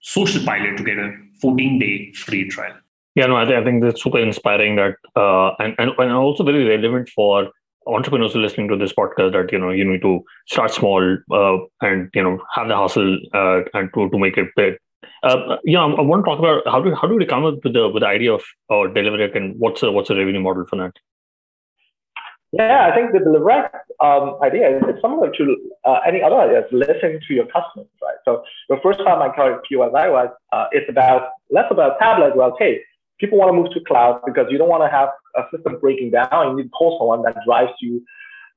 social 0.00 0.44
pilot 0.44 0.76
to 0.76 0.84
get 0.84 0.98
a 0.98 1.12
14 1.40 1.78
day 1.78 2.12
free 2.12 2.48
trial. 2.48 2.74
Yeah, 3.14 3.26
no, 3.26 3.36
I 3.36 3.64
think 3.64 3.82
that's 3.82 4.02
super 4.02 4.18
inspiring 4.18 4.76
that 4.76 4.96
uh, 5.16 5.54
and, 5.58 5.74
and, 5.78 5.90
and 5.98 6.12
also 6.12 6.44
very 6.44 6.64
relevant 6.64 7.08
for 7.08 7.50
entrepreneurs 7.86 8.32
who 8.32 8.40
are 8.40 8.42
listening 8.42 8.68
to 8.68 8.76
this 8.76 8.92
podcast 8.92 9.32
that 9.32 9.52
you 9.52 9.58
know 9.58 9.70
you 9.70 9.84
need 9.84 10.02
to 10.02 10.24
start 10.46 10.72
small 10.72 11.16
uh, 11.30 11.56
and 11.80 12.10
you 12.14 12.22
know 12.22 12.38
have 12.54 12.68
the 12.68 12.76
hustle 12.76 13.18
uh, 13.34 13.60
and 13.74 13.90
to, 13.94 14.08
to 14.10 14.18
make 14.18 14.36
it 14.36 14.48
big. 14.56 14.74
Uh, 15.22 15.56
yeah, 15.64 15.80
I 15.80 16.00
want 16.00 16.24
to 16.24 16.30
talk 16.30 16.38
about 16.38 16.62
how 16.66 16.80
do 16.80 16.94
how 16.94 17.08
do 17.08 17.16
we 17.16 17.26
come 17.26 17.44
up 17.44 17.64
with 17.64 17.72
the 17.72 17.88
with 17.88 18.02
the 18.02 18.08
idea 18.08 18.32
of 18.32 18.42
uh, 18.70 18.86
Deliverect 18.94 19.36
and 19.36 19.54
what's 19.58 19.82
a 19.82 19.90
what's 19.90 20.10
a 20.10 20.16
revenue 20.16 20.40
model 20.40 20.66
for 20.68 20.76
that? 20.76 20.92
Yeah, 22.52 22.88
I 22.90 22.94
think 22.94 23.12
the 23.12 23.18
Deliverect 23.18 23.74
um, 24.00 24.38
idea 24.42 24.78
is 24.78 24.82
similar 25.02 25.30
to 25.30 25.56
uh, 25.84 26.00
any 26.06 26.22
other 26.22 26.36
ideas. 26.36 26.64
Listen 26.70 27.20
to 27.26 27.34
your 27.34 27.46
customers, 27.46 27.88
right? 28.02 28.16
So 28.24 28.42
the 28.68 28.78
first 28.82 28.98
time 28.98 29.20
I 29.20 29.34
called 29.34 29.60
POSI 29.68 30.10
was 30.10 30.28
uh, 30.52 30.66
it's 30.72 30.88
about 30.88 31.30
less 31.50 31.66
about 31.70 31.98
tablet. 31.98 32.36
Well, 32.36 32.56
hey, 32.58 32.80
people 33.18 33.38
want 33.38 33.48
to 33.50 33.52
move 33.52 33.70
to 33.72 33.80
cloud 33.80 34.20
because 34.24 34.46
you 34.50 34.58
don't 34.58 34.68
want 34.68 34.82
to 34.82 34.90
have 34.90 35.08
a 35.36 35.42
system 35.54 35.78
breaking 35.80 36.10
down. 36.10 36.50
You 36.50 36.56
need 36.56 36.62
to 36.64 36.68
call 36.70 36.98
someone 36.98 37.22
that 37.22 37.36
drives 37.46 37.72
you 37.80 38.04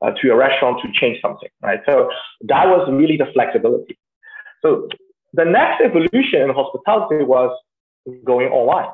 uh, 0.02 0.12
to 0.12 0.28
your 0.28 0.38
restaurant 0.38 0.82
to 0.84 0.92
change 0.94 1.22
something, 1.22 1.50
right? 1.62 1.80
So 1.86 2.10
that 2.42 2.68
was 2.68 2.88
really 2.92 3.18
the 3.18 3.28
flexibility. 3.34 3.98
So 4.62 4.88
the 5.34 5.46
next 5.46 5.82
evolution 5.84 6.42
in 6.42 6.50
hospitality 6.50 7.24
was 7.24 7.56
going 8.26 8.50
online. 8.50 8.90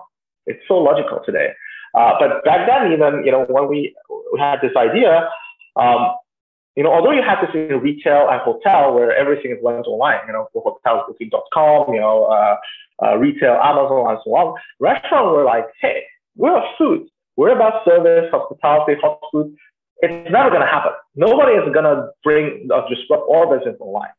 It's 0.46 0.62
so 0.68 0.76
logical 0.76 1.22
today. 1.26 1.50
Uh, 1.96 2.14
but 2.20 2.44
back 2.44 2.68
then, 2.68 2.92
even 2.92 3.24
you 3.26 3.32
know, 3.32 3.46
when 3.48 3.68
we, 3.68 3.96
we 4.34 4.40
had 4.40 4.60
this 4.62 4.76
idea, 4.76 5.30
um, 5.76 6.12
you 6.76 6.84
know, 6.84 6.92
although 6.92 7.12
you 7.12 7.22
have 7.22 7.40
this 7.42 7.56
in 7.56 7.80
retail 7.80 8.28
and 8.30 8.42
hotel 8.42 8.94
where 8.94 9.16
everything 9.16 9.52
is 9.52 9.58
went 9.62 9.88
online, 9.88 10.20
you 10.28 10.34
know, 10.34 10.48
for 10.52 10.62
hotels, 10.62 11.06
booking.com, 11.08 11.94
you 11.94 12.02
know, 12.02 12.26
uh, 12.26 12.56
uh, 13.04 13.18
retail, 13.18 13.54
Amazon, 13.64 14.12
and 14.12 14.20
so 14.24 14.36
on, 14.36 14.60
restaurants 14.80 15.36
were 15.36 15.46
like, 15.46 15.66
hey, 15.82 16.04
we're 16.36 16.58
a 16.58 16.64
food. 16.78 17.08
We're 17.38 17.56
about 17.56 17.86
service, 17.86 18.30
hospitality, 18.32 18.96
hot 19.02 19.20
food. 19.32 19.56
It's 20.00 20.32
never 20.32 20.50
going 20.50 20.62
to 20.62 20.68
happen. 20.68 20.92
Nobody 21.16 21.54
is 21.54 21.74
going 21.74 21.86
to 21.86 22.10
bring 22.24 22.68
or 22.70 22.84
uh, 22.84 22.90
disrupt 22.90 23.24
all 23.28 23.56
business 23.56 23.78
online. 23.80 24.12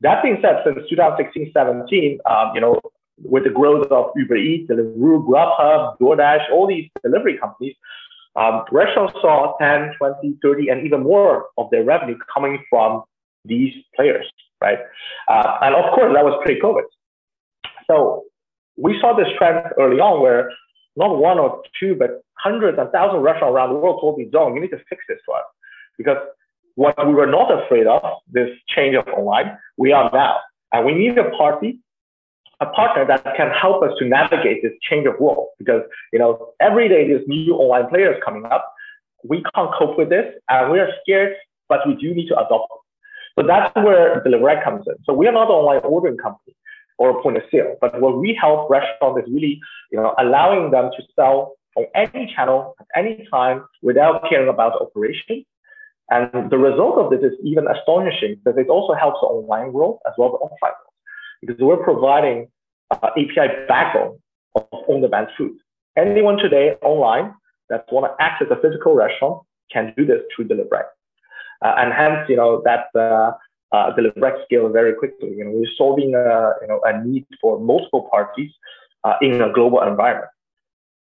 That 0.00 0.22
being 0.22 0.38
said, 0.40 0.62
since 0.64 0.78
2016, 0.88 1.52
17, 1.52 2.18
um, 2.24 2.52
you 2.54 2.60
know, 2.62 2.80
with 3.22 3.44
the 3.44 3.50
growth 3.50 3.86
of 3.90 4.12
Uber 4.16 4.36
Eats, 4.36 4.70
Deliveroo, 4.70 5.26
Grubhub, 5.28 5.98
DoorDash, 6.00 6.50
all 6.50 6.66
these 6.66 6.88
delivery 7.02 7.36
companies, 7.36 7.76
um, 8.40 8.64
restaurants 8.72 9.12
saw 9.20 9.56
10, 9.60 9.94
20, 9.98 10.38
30, 10.42 10.68
and 10.68 10.86
even 10.86 11.02
more 11.02 11.46
of 11.58 11.68
their 11.70 11.84
revenue 11.84 12.16
coming 12.32 12.64
from 12.70 13.02
these 13.44 13.74
players, 13.94 14.26
right? 14.62 14.78
Uh, 15.28 15.58
and 15.62 15.74
of 15.74 15.92
course, 15.94 16.14
that 16.14 16.24
was 16.24 16.40
pre-COVID. 16.44 16.84
So 17.86 18.24
we 18.78 18.98
saw 19.00 19.14
this 19.14 19.28
trend 19.36 19.66
early 19.78 20.00
on 20.00 20.22
where 20.22 20.50
not 20.96 21.18
one 21.18 21.38
or 21.38 21.62
two, 21.78 21.94
but 21.94 22.22
hundreds 22.38 22.78
and 22.78 22.90
thousands 22.90 23.18
of 23.18 23.22
restaurants 23.22 23.54
around 23.54 23.70
the 23.70 23.76
world 23.76 24.00
told 24.00 24.18
me, 24.18 24.28
John, 24.32 24.54
you 24.54 24.60
need 24.60 24.70
to 24.70 24.82
fix 24.88 25.02
this 25.08 25.18
for 25.26 25.36
us. 25.36 25.44
Because 25.98 26.16
what 26.76 26.96
we 27.06 27.12
were 27.12 27.26
not 27.26 27.50
afraid 27.52 27.86
of, 27.86 28.02
this 28.32 28.48
change 28.74 28.96
of 28.96 29.06
online, 29.08 29.56
we 29.76 29.92
are 29.92 30.10
now. 30.12 30.38
And 30.72 30.86
we 30.86 30.94
need 30.94 31.18
a 31.18 31.30
party 31.30 31.80
a 32.60 32.66
partner 32.66 33.06
that 33.06 33.24
can 33.36 33.50
help 33.50 33.82
us 33.82 33.92
to 33.98 34.04
navigate 34.04 34.62
this 34.62 34.72
change 34.88 35.06
of 35.06 35.18
world. 35.18 35.48
Because 35.58 35.82
you 36.12 36.18
know 36.18 36.52
every 36.60 36.88
day 36.88 37.08
there's 37.08 37.26
new 37.26 37.54
online 37.54 37.88
players 37.88 38.20
coming 38.24 38.44
up. 38.44 38.72
We 39.24 39.42
can't 39.54 39.70
cope 39.78 39.98
with 39.98 40.08
this 40.08 40.34
and 40.48 40.72
we 40.72 40.78
are 40.78 40.88
scared 41.02 41.34
but 41.68 41.86
we 41.86 41.94
do 41.94 42.14
need 42.14 42.26
to 42.28 42.34
adopt 42.34 42.72
so 43.38 43.46
that's 43.46 43.74
where 43.76 44.22
Deliverect 44.22 44.64
comes 44.64 44.84
in. 44.86 44.94
So 45.04 45.12
we 45.12 45.26
are 45.26 45.32
not 45.32 45.48
an 45.48 45.54
online 45.54 45.80
ordering 45.84 46.16
company 46.16 46.54
or 46.98 47.18
a 47.18 47.22
point 47.22 47.36
of 47.36 47.42
sale 47.50 47.76
but 47.80 48.00
what 48.00 48.18
we 48.18 48.36
help 48.38 48.68
restaurants 48.70 49.26
is 49.26 49.32
really 49.32 49.60
you 49.90 49.98
know 49.98 50.14
allowing 50.18 50.70
them 50.70 50.90
to 50.96 51.02
sell 51.16 51.54
on 51.76 51.86
any 51.94 52.32
channel 52.34 52.74
at 52.80 52.86
any 52.96 53.26
time 53.30 53.64
without 53.82 54.28
caring 54.28 54.48
about 54.48 54.72
the 54.74 54.84
operation. 54.84 55.44
And 56.10 56.50
the 56.50 56.58
result 56.58 56.98
of 56.98 57.10
this 57.10 57.20
is 57.20 57.38
even 57.44 57.68
astonishing 57.68 58.40
because 58.42 58.58
it 58.58 58.68
also 58.68 58.94
helps 58.94 59.20
the 59.22 59.28
online 59.28 59.72
world 59.72 60.00
as 60.06 60.12
well 60.18 60.28
as 60.28 60.32
the 60.32 60.46
offline 60.46 60.74
world 60.82 60.89
because 61.40 61.56
we're 61.60 61.82
providing 61.82 62.48
uh, 62.90 63.10
API 63.16 63.66
backbone 63.68 64.18
of 64.54 64.66
on-demand 64.88 65.28
food. 65.36 65.56
Anyone 65.96 66.36
today 66.38 66.76
online 66.82 67.34
that 67.68 67.84
want 67.92 68.06
to 68.06 68.22
access 68.22 68.48
a 68.50 68.56
physical 68.60 68.94
restaurant 68.94 69.42
can 69.72 69.94
do 69.96 70.04
this 70.04 70.20
through 70.34 70.48
Deliverect. 70.48 70.90
Uh, 71.62 71.74
and 71.78 71.92
hence, 71.92 72.28
you 72.28 72.36
know, 72.36 72.62
that 72.64 72.86
uh, 72.98 73.32
uh, 73.72 73.92
scale 74.44 74.68
very 74.68 74.94
quickly. 74.94 75.30
You 75.30 75.44
know, 75.44 75.50
we're 75.50 75.68
solving 75.76 76.14
a, 76.14 76.18
uh, 76.18 76.52
you 76.62 76.68
know, 76.68 76.80
a 76.84 77.04
need 77.04 77.26
for 77.40 77.60
multiple 77.60 78.08
parties 78.10 78.50
uh, 79.04 79.14
in 79.22 79.40
a 79.40 79.52
global 79.52 79.82
environment. 79.82 80.30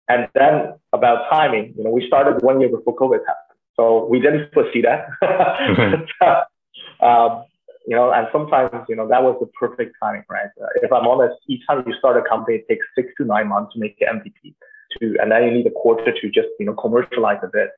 And 0.09 0.29
then 0.35 0.75
about 0.93 1.31
timing, 1.31 1.75
you 1.77 1.85
know, 1.85 1.91
we 1.91 2.07
started 2.07 2.43
one 2.43 2.61
year 2.61 2.69
before 2.69 2.95
COVID 2.95 3.21
happened. 3.27 3.59
So 3.75 4.07
we 4.07 4.21
didn't 4.21 4.53
foresee 4.53 4.83
that. 4.83 5.09
um, 7.01 7.45
you 7.87 7.95
know, 7.95 8.13
and 8.13 8.27
sometimes, 8.33 8.71
you 8.89 8.97
know, 8.97 9.07
that 9.09 9.23
was 9.23 9.37
the 9.41 9.47
perfect 9.59 9.95
timing, 10.03 10.25
right? 10.31 10.49
Uh, 10.61 10.67
if 10.83 10.93
I'm 10.93 11.07
honest, 11.07 11.35
each 11.49 11.63
time 11.67 11.85
you 11.87 11.95
start 11.99 12.17
a 12.17 12.27
company, 12.29 12.57
it 12.57 12.69
takes 12.69 12.87
six 12.97 13.09
to 13.19 13.25
nine 13.25 13.49
months 13.49 13.75
to 13.75 13.81
make 13.81 13.99
the 13.99 14.07
MVP 14.07 14.55
to, 15.01 15.17
and 15.21 15.31
then 15.31 15.45
you 15.45 15.51
need 15.51 15.67
a 15.67 15.71
quarter 15.71 16.13
to 16.13 16.31
just, 16.31 16.49
you 16.59 16.67
know, 16.67 16.75
commercialize 16.75 17.39
a 17.43 17.49
bit. 17.53 17.71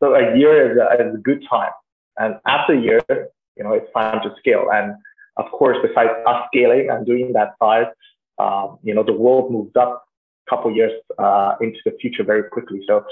So 0.00 0.14
a 0.14 0.36
year 0.36 0.72
is 0.72 0.78
a, 0.78 1.06
is 1.06 1.14
a 1.14 1.18
good 1.18 1.44
time. 1.48 1.70
And 2.18 2.34
after 2.46 2.74
a 2.74 2.80
year, 2.80 3.00
you 3.56 3.64
know, 3.64 3.72
it's 3.72 3.90
time 3.94 4.20
to 4.22 4.34
scale. 4.38 4.66
And 4.72 4.94
of 5.36 5.50
course, 5.52 5.78
besides 5.82 6.10
us 6.26 6.44
scaling 6.52 6.88
and 6.90 7.06
doing 7.06 7.32
that 7.34 7.54
size, 7.62 7.86
um, 8.38 8.78
you 8.82 8.94
know, 8.94 9.02
the 9.02 9.12
world 9.12 9.52
moves 9.52 9.76
up 9.76 10.04
a 10.46 10.50
couple 10.50 10.74
years 10.74 10.92
uh, 11.18 11.54
into 11.60 11.78
the 11.84 11.92
future 12.00 12.24
very 12.24 12.44
quickly. 12.50 12.80
So 12.86 13.04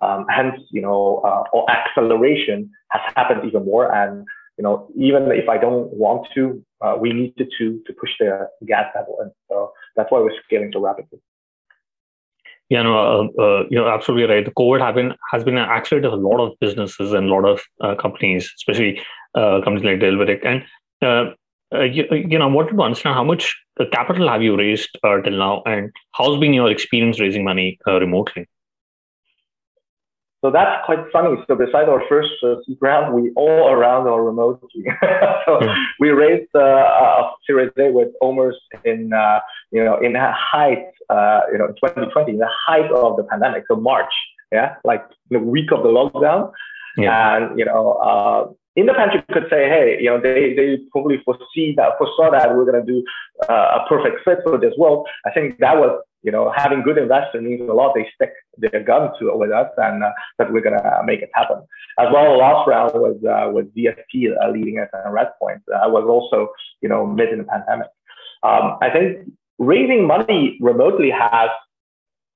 um, 0.00 0.26
hence, 0.28 0.60
you 0.70 0.82
know, 0.82 1.20
uh, 1.24 1.64
acceleration 1.70 2.70
has 2.90 3.02
happened 3.16 3.42
even 3.44 3.64
more. 3.64 3.92
And 3.92 4.24
you 4.58 4.62
know, 4.62 4.88
even 4.96 5.30
if 5.32 5.48
I 5.48 5.58
don't 5.58 5.92
want 5.92 6.28
to, 6.34 6.64
uh, 6.80 6.96
we 6.98 7.12
needed 7.12 7.52
to 7.58 7.80
to 7.86 7.92
push 7.92 8.10
the 8.18 8.48
gas 8.66 8.86
pedal, 8.94 9.18
and 9.20 9.30
so 9.48 9.72
that's 9.96 10.10
why 10.10 10.20
we're 10.20 10.30
scaling 10.46 10.70
so 10.72 10.80
rapidly. 10.80 11.20
Yeah, 12.68 12.82
no, 12.82 12.98
uh, 12.98 13.42
uh, 13.42 13.64
you're 13.70 13.88
absolutely 13.88 14.34
right. 14.34 14.44
The 14.44 14.50
COVID 14.50 14.80
have 14.80 14.96
been, 14.96 15.14
has 15.30 15.44
been 15.44 15.56
an 15.56 15.68
accelerator 15.68 16.08
of 16.08 16.14
a 16.14 16.16
lot 16.16 16.44
of 16.44 16.58
businesses 16.58 17.12
and 17.12 17.28
a 17.28 17.30
lot 17.32 17.44
of 17.44 17.62
uh, 17.80 17.94
companies, 17.94 18.52
especially 18.56 19.00
uh, 19.36 19.60
companies 19.62 19.84
like 19.84 20.00
Deliverect. 20.00 20.44
And 20.44 20.64
uh, 21.00 21.82
you, 21.84 22.06
you, 22.10 22.38
know, 22.38 22.48
I 22.48 22.52
wanted 22.52 22.72
to 22.72 22.82
understand 22.82 23.14
how 23.14 23.22
much 23.22 23.54
capital 23.92 24.28
have 24.28 24.42
you 24.42 24.56
raised 24.56 24.98
till 25.02 25.30
now, 25.30 25.62
and 25.64 25.92
how's 26.12 26.40
been 26.40 26.52
your 26.52 26.68
experience 26.68 27.20
raising 27.20 27.44
money 27.44 27.78
remotely? 27.86 28.48
So 30.46 30.52
that's 30.52 30.86
quite 30.86 31.00
funny. 31.12 31.34
So 31.48 31.56
beside 31.56 31.88
our 31.88 32.00
first 32.08 32.30
uh, 32.44 32.62
seed 32.64 32.78
round, 32.80 33.12
we 33.12 33.32
all 33.34 33.68
around 33.68 34.06
our 34.06 34.22
remote. 34.22 34.60
so 35.44 35.58
hmm. 35.60 35.72
we 35.98 36.10
raised 36.10 36.54
uh, 36.54 36.60
a 36.60 37.32
Series 37.44 37.72
A 37.80 37.90
with 37.90 38.10
almost 38.20 38.60
in 38.84 39.12
uh, 39.12 39.40
you 39.72 39.82
know 39.82 39.98
in 39.98 40.12
the 40.12 40.30
height 40.32 40.86
uh, 41.10 41.40
you 41.50 41.58
know 41.58 41.66
2020, 41.82 42.30
in 42.30 42.38
the 42.38 42.48
height 42.64 42.88
of 42.92 43.16
the 43.16 43.24
pandemic, 43.24 43.64
so 43.66 43.74
March, 43.74 44.14
yeah, 44.52 44.76
like 44.84 45.04
the 45.30 45.40
week 45.40 45.72
of 45.72 45.82
the 45.82 45.88
lockdown, 45.88 46.52
yeah. 46.96 47.36
and 47.36 47.58
you 47.58 47.64
know. 47.64 47.94
Uh, 47.94 48.52
independent 48.76 49.26
could 49.28 49.46
say, 49.48 49.70
hey, 49.70 49.96
you 49.98 50.10
know, 50.10 50.20
they, 50.20 50.52
they 50.52 50.76
probably 50.92 51.16
foresee 51.24 51.72
that, 51.78 51.92
foresaw 51.96 52.30
that 52.30 52.54
we're 52.54 52.70
going 52.70 52.84
to 52.84 52.92
do 52.92 53.02
uh, 53.48 53.80
a 53.80 53.86
perfect 53.88 54.22
fit 54.22 54.40
for 54.44 54.58
this. 54.58 54.74
Well, 54.76 55.06
I 55.24 55.30
think 55.30 55.58
that 55.60 55.78
was 55.78 55.98
you 56.26 56.32
know, 56.32 56.52
having 56.54 56.82
good 56.82 56.98
investors 56.98 57.40
means 57.40 57.60
a 57.70 57.72
lot. 57.72 57.94
They 57.94 58.06
stick 58.16 58.32
their 58.58 58.82
gun 58.82 59.12
to 59.20 59.28
it 59.28 59.38
with 59.38 59.52
us, 59.52 59.70
and 59.78 60.02
uh, 60.02 60.10
that 60.38 60.52
we're 60.52 60.60
gonna 60.60 61.00
make 61.04 61.22
it 61.22 61.30
happen. 61.32 61.58
As 62.00 62.08
well, 62.12 62.32
the 62.32 62.38
last 62.38 62.68
round 62.68 62.92
was 62.94 63.16
uh, 63.24 63.52
with 63.52 63.72
DSP 63.76 64.34
uh, 64.42 64.50
leading 64.50 64.80
us 64.80 64.88
at 64.92 65.06
Redpoint. 65.06 65.62
Uh, 65.72 65.88
was 65.88 66.04
also, 66.08 66.48
you 66.80 66.88
know, 66.88 67.06
mid 67.06 67.28
in 67.28 67.38
the 67.38 67.44
pandemic. 67.44 67.86
Um, 68.42 68.76
I 68.82 68.90
think 68.90 69.30
raising 69.58 70.04
money 70.04 70.58
remotely 70.60 71.10
has 71.10 71.48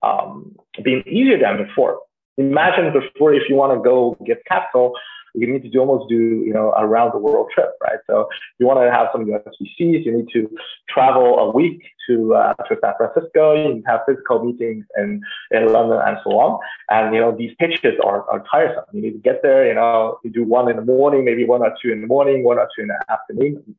um, 0.02 0.54
been 0.84 1.02
easier 1.08 1.40
than 1.40 1.66
before. 1.66 1.98
Imagine 2.38 2.92
before, 2.92 3.34
if 3.34 3.42
you 3.48 3.56
want 3.56 3.76
to 3.76 3.82
go 3.82 4.16
get 4.24 4.38
capital, 4.46 4.92
you 5.34 5.46
need 5.50 5.70
to 5.70 5.78
almost 5.78 6.08
do 6.08 6.16
you 6.16 6.52
know 6.52 6.72
a 6.76 6.86
round 6.86 7.12
the 7.12 7.18
world 7.18 7.48
trip, 7.54 7.72
right? 7.82 7.98
So 8.06 8.28
you 8.58 8.66
want 8.66 8.80
to 8.80 8.90
have 8.90 9.08
some 9.12 9.24
USVCs, 9.26 10.04
you 10.04 10.12
need 10.16 10.28
to 10.32 10.50
travel 10.88 11.38
a 11.38 11.50
week 11.50 11.82
to 12.08 12.34
uh, 12.34 12.54
to 12.54 12.76
San 12.80 12.94
Francisco. 12.96 13.54
You 13.54 13.82
have 13.86 14.00
physical 14.06 14.44
meetings 14.44 14.84
in 14.96 15.20
in 15.50 15.72
London 15.72 16.00
and 16.04 16.16
so 16.24 16.30
on. 16.38 16.60
And 16.88 17.14
you 17.14 17.20
know 17.20 17.36
these 17.36 17.54
pitches 17.58 17.98
are, 18.04 18.28
are 18.30 18.44
tiresome. 18.50 18.84
You 18.92 19.02
need 19.02 19.12
to 19.12 19.18
get 19.18 19.42
there. 19.42 19.66
You 19.66 19.74
know 19.74 20.18
you 20.24 20.30
do 20.30 20.44
one 20.44 20.70
in 20.70 20.76
the 20.76 20.84
morning, 20.84 21.24
maybe 21.24 21.44
one 21.44 21.62
or 21.62 21.74
two 21.82 21.92
in 21.92 22.00
the 22.00 22.06
morning, 22.06 22.44
one 22.44 22.58
or 22.58 22.68
two 22.74 22.82
in 22.82 22.88
the 22.88 22.98
afternoon. 23.08 23.76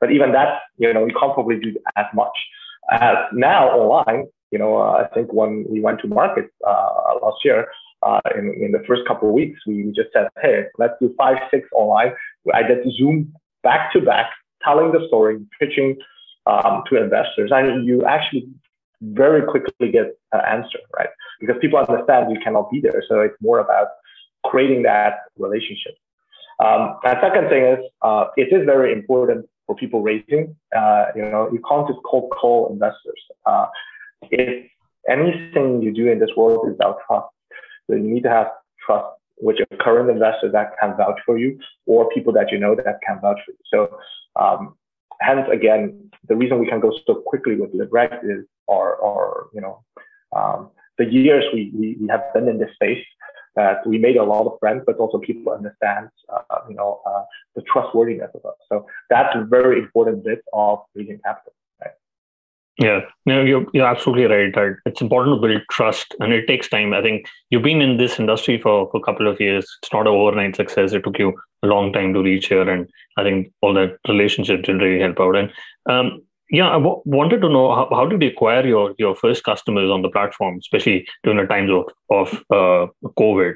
But 0.00 0.12
even 0.12 0.32
that, 0.32 0.60
you 0.76 0.92
know, 0.92 1.06
you 1.06 1.14
can't 1.18 1.32
probably 1.32 1.58
do 1.58 1.74
as 1.96 2.06
much. 2.12 2.36
As 2.90 3.16
now 3.32 3.70
online, 3.70 4.26
you 4.50 4.58
know, 4.58 4.76
uh, 4.76 5.02
I 5.02 5.06
think 5.14 5.32
when 5.32 5.64
we 5.68 5.80
went 5.80 6.00
to 6.00 6.08
market 6.08 6.50
uh, 6.66 7.14
last 7.22 7.38
year, 7.44 7.66
uh, 8.04 8.20
in, 8.36 8.54
in 8.62 8.72
the 8.72 8.82
first 8.86 9.02
couple 9.08 9.28
of 9.28 9.34
weeks, 9.34 9.58
we 9.66 9.84
just 9.96 10.10
said, 10.12 10.28
hey, 10.42 10.64
let's 10.78 10.94
do 11.00 11.14
five, 11.16 11.38
six 11.50 11.68
online. 11.74 12.12
I 12.52 12.62
did 12.62 12.78
Zoom 12.96 13.32
back 13.62 13.92
to 13.92 14.00
back, 14.00 14.30
telling 14.62 14.92
the 14.92 15.06
story, 15.08 15.38
pitching 15.58 15.96
um, 16.46 16.82
to 16.88 17.02
investors, 17.02 17.50
and 17.52 17.86
you 17.86 18.04
actually 18.04 18.46
very 19.00 19.42
quickly 19.42 19.90
get 19.90 20.16
an 20.32 20.40
answer, 20.46 20.78
right? 20.96 21.08
Because 21.40 21.56
people 21.60 21.78
understand 21.78 22.30
you 22.30 22.40
cannot 22.42 22.70
be 22.70 22.80
there. 22.80 23.02
So 23.08 23.20
it's 23.20 23.36
more 23.40 23.58
about 23.58 23.88
creating 24.44 24.82
that 24.82 25.20
relationship. 25.38 25.94
Um, 26.64 26.96
and 27.04 27.18
second 27.20 27.48
thing 27.48 27.64
is, 27.64 27.78
uh, 28.02 28.26
it 28.36 28.52
is 28.52 28.64
very 28.64 28.92
important 28.92 29.46
for 29.66 29.74
people 29.76 30.02
raising. 30.02 30.54
Uh, 30.76 31.06
you 31.16 31.22
know, 31.22 31.48
you 31.52 31.60
can't 31.68 31.88
just 31.88 32.00
cold 32.04 32.30
call 32.30 32.70
investors. 32.70 33.20
Uh, 33.46 33.66
if 34.30 34.70
anything 35.08 35.82
you 35.82 35.92
do 35.92 36.06
in 36.08 36.18
this 36.18 36.30
world 36.36 36.68
is 36.68 36.74
about 36.74 36.98
trust, 37.06 37.33
so 37.86 37.96
you 37.96 38.02
need 38.14 38.22
to 38.22 38.30
have 38.30 38.48
trust 38.84 39.06
with 39.40 39.56
your 39.56 39.66
current 39.80 40.10
investor 40.10 40.50
that 40.50 40.72
can 40.80 40.96
vouch 40.96 41.18
for 41.26 41.38
you, 41.38 41.58
or 41.86 42.08
people 42.10 42.32
that 42.32 42.52
you 42.52 42.58
know 42.58 42.74
that 42.74 43.00
can 43.06 43.20
vouch 43.20 43.38
for 43.44 43.52
you. 43.52 43.58
So, 43.72 43.98
um, 44.40 44.76
hence 45.20 45.46
again, 45.52 46.10
the 46.28 46.36
reason 46.36 46.58
we 46.58 46.66
can 46.66 46.80
go 46.80 46.92
so 47.06 47.16
quickly 47.16 47.56
with 47.56 47.72
Deliverect 47.72 48.24
is 48.24 48.44
our, 48.70 49.02
our 49.02 49.46
you 49.52 49.60
know, 49.60 49.84
um, 50.34 50.70
the 50.98 51.04
years 51.04 51.44
we, 51.52 51.72
we, 51.74 51.96
we 52.00 52.08
have 52.08 52.22
been 52.32 52.48
in 52.48 52.58
this 52.58 52.70
space 52.74 53.04
that 53.56 53.86
we 53.86 53.98
made 53.98 54.16
a 54.16 54.24
lot 54.24 54.46
of 54.46 54.58
friends, 54.58 54.82
but 54.86 54.96
also 54.96 55.18
people 55.18 55.52
understand, 55.52 56.08
uh, 56.32 56.58
you 56.68 56.74
know, 56.74 57.00
uh, 57.06 57.22
the 57.54 57.62
trustworthiness 57.62 58.30
of 58.34 58.44
us. 58.44 58.56
So 58.68 58.86
that's 59.10 59.34
a 59.34 59.44
very 59.44 59.78
important 59.78 60.24
bit 60.24 60.42
of 60.52 60.80
raising 60.94 61.20
capital. 61.24 61.52
Yeah, 62.78 63.02
no, 63.24 63.42
you're, 63.44 63.66
you're 63.72 63.86
absolutely 63.86 64.24
right. 64.24 64.52
That 64.52 64.76
it's 64.84 65.00
important 65.00 65.40
to 65.40 65.46
build 65.48 65.62
trust, 65.70 66.14
and 66.18 66.32
it 66.32 66.48
takes 66.48 66.68
time. 66.68 66.92
I 66.92 67.02
think 67.02 67.26
you've 67.50 67.62
been 67.62 67.80
in 67.80 67.98
this 67.98 68.18
industry 68.18 68.60
for, 68.60 68.90
for 68.90 68.96
a 68.96 69.02
couple 69.02 69.28
of 69.28 69.40
years. 69.40 69.64
It's 69.80 69.92
not 69.92 70.08
an 70.08 70.08
overnight 70.08 70.56
success. 70.56 70.92
It 70.92 71.04
took 71.04 71.18
you 71.20 71.34
a 71.62 71.68
long 71.68 71.92
time 71.92 72.12
to 72.14 72.22
reach 72.22 72.48
here, 72.48 72.68
and 72.68 72.88
I 73.16 73.22
think 73.22 73.52
all 73.62 73.74
that 73.74 73.98
relationships 74.08 74.66
will 74.66 74.74
really 74.78 75.00
help 75.00 75.20
out. 75.20 75.36
And 75.36 75.52
um, 75.88 76.22
yeah, 76.50 76.68
I 76.68 76.74
w- 76.74 77.00
wanted 77.04 77.42
to 77.42 77.48
know 77.48 77.72
how, 77.72 77.88
how 77.92 78.06
did 78.06 78.20
you 78.20 78.30
acquire 78.30 78.66
your 78.66 78.92
your 78.98 79.14
first 79.14 79.44
customers 79.44 79.88
on 79.88 80.02
the 80.02 80.10
platform, 80.10 80.58
especially 80.58 81.06
during 81.22 81.38
the 81.38 81.46
times 81.46 81.70
of 81.70 81.84
of 82.10 82.34
uh, 82.50 82.86
COVID? 83.16 83.54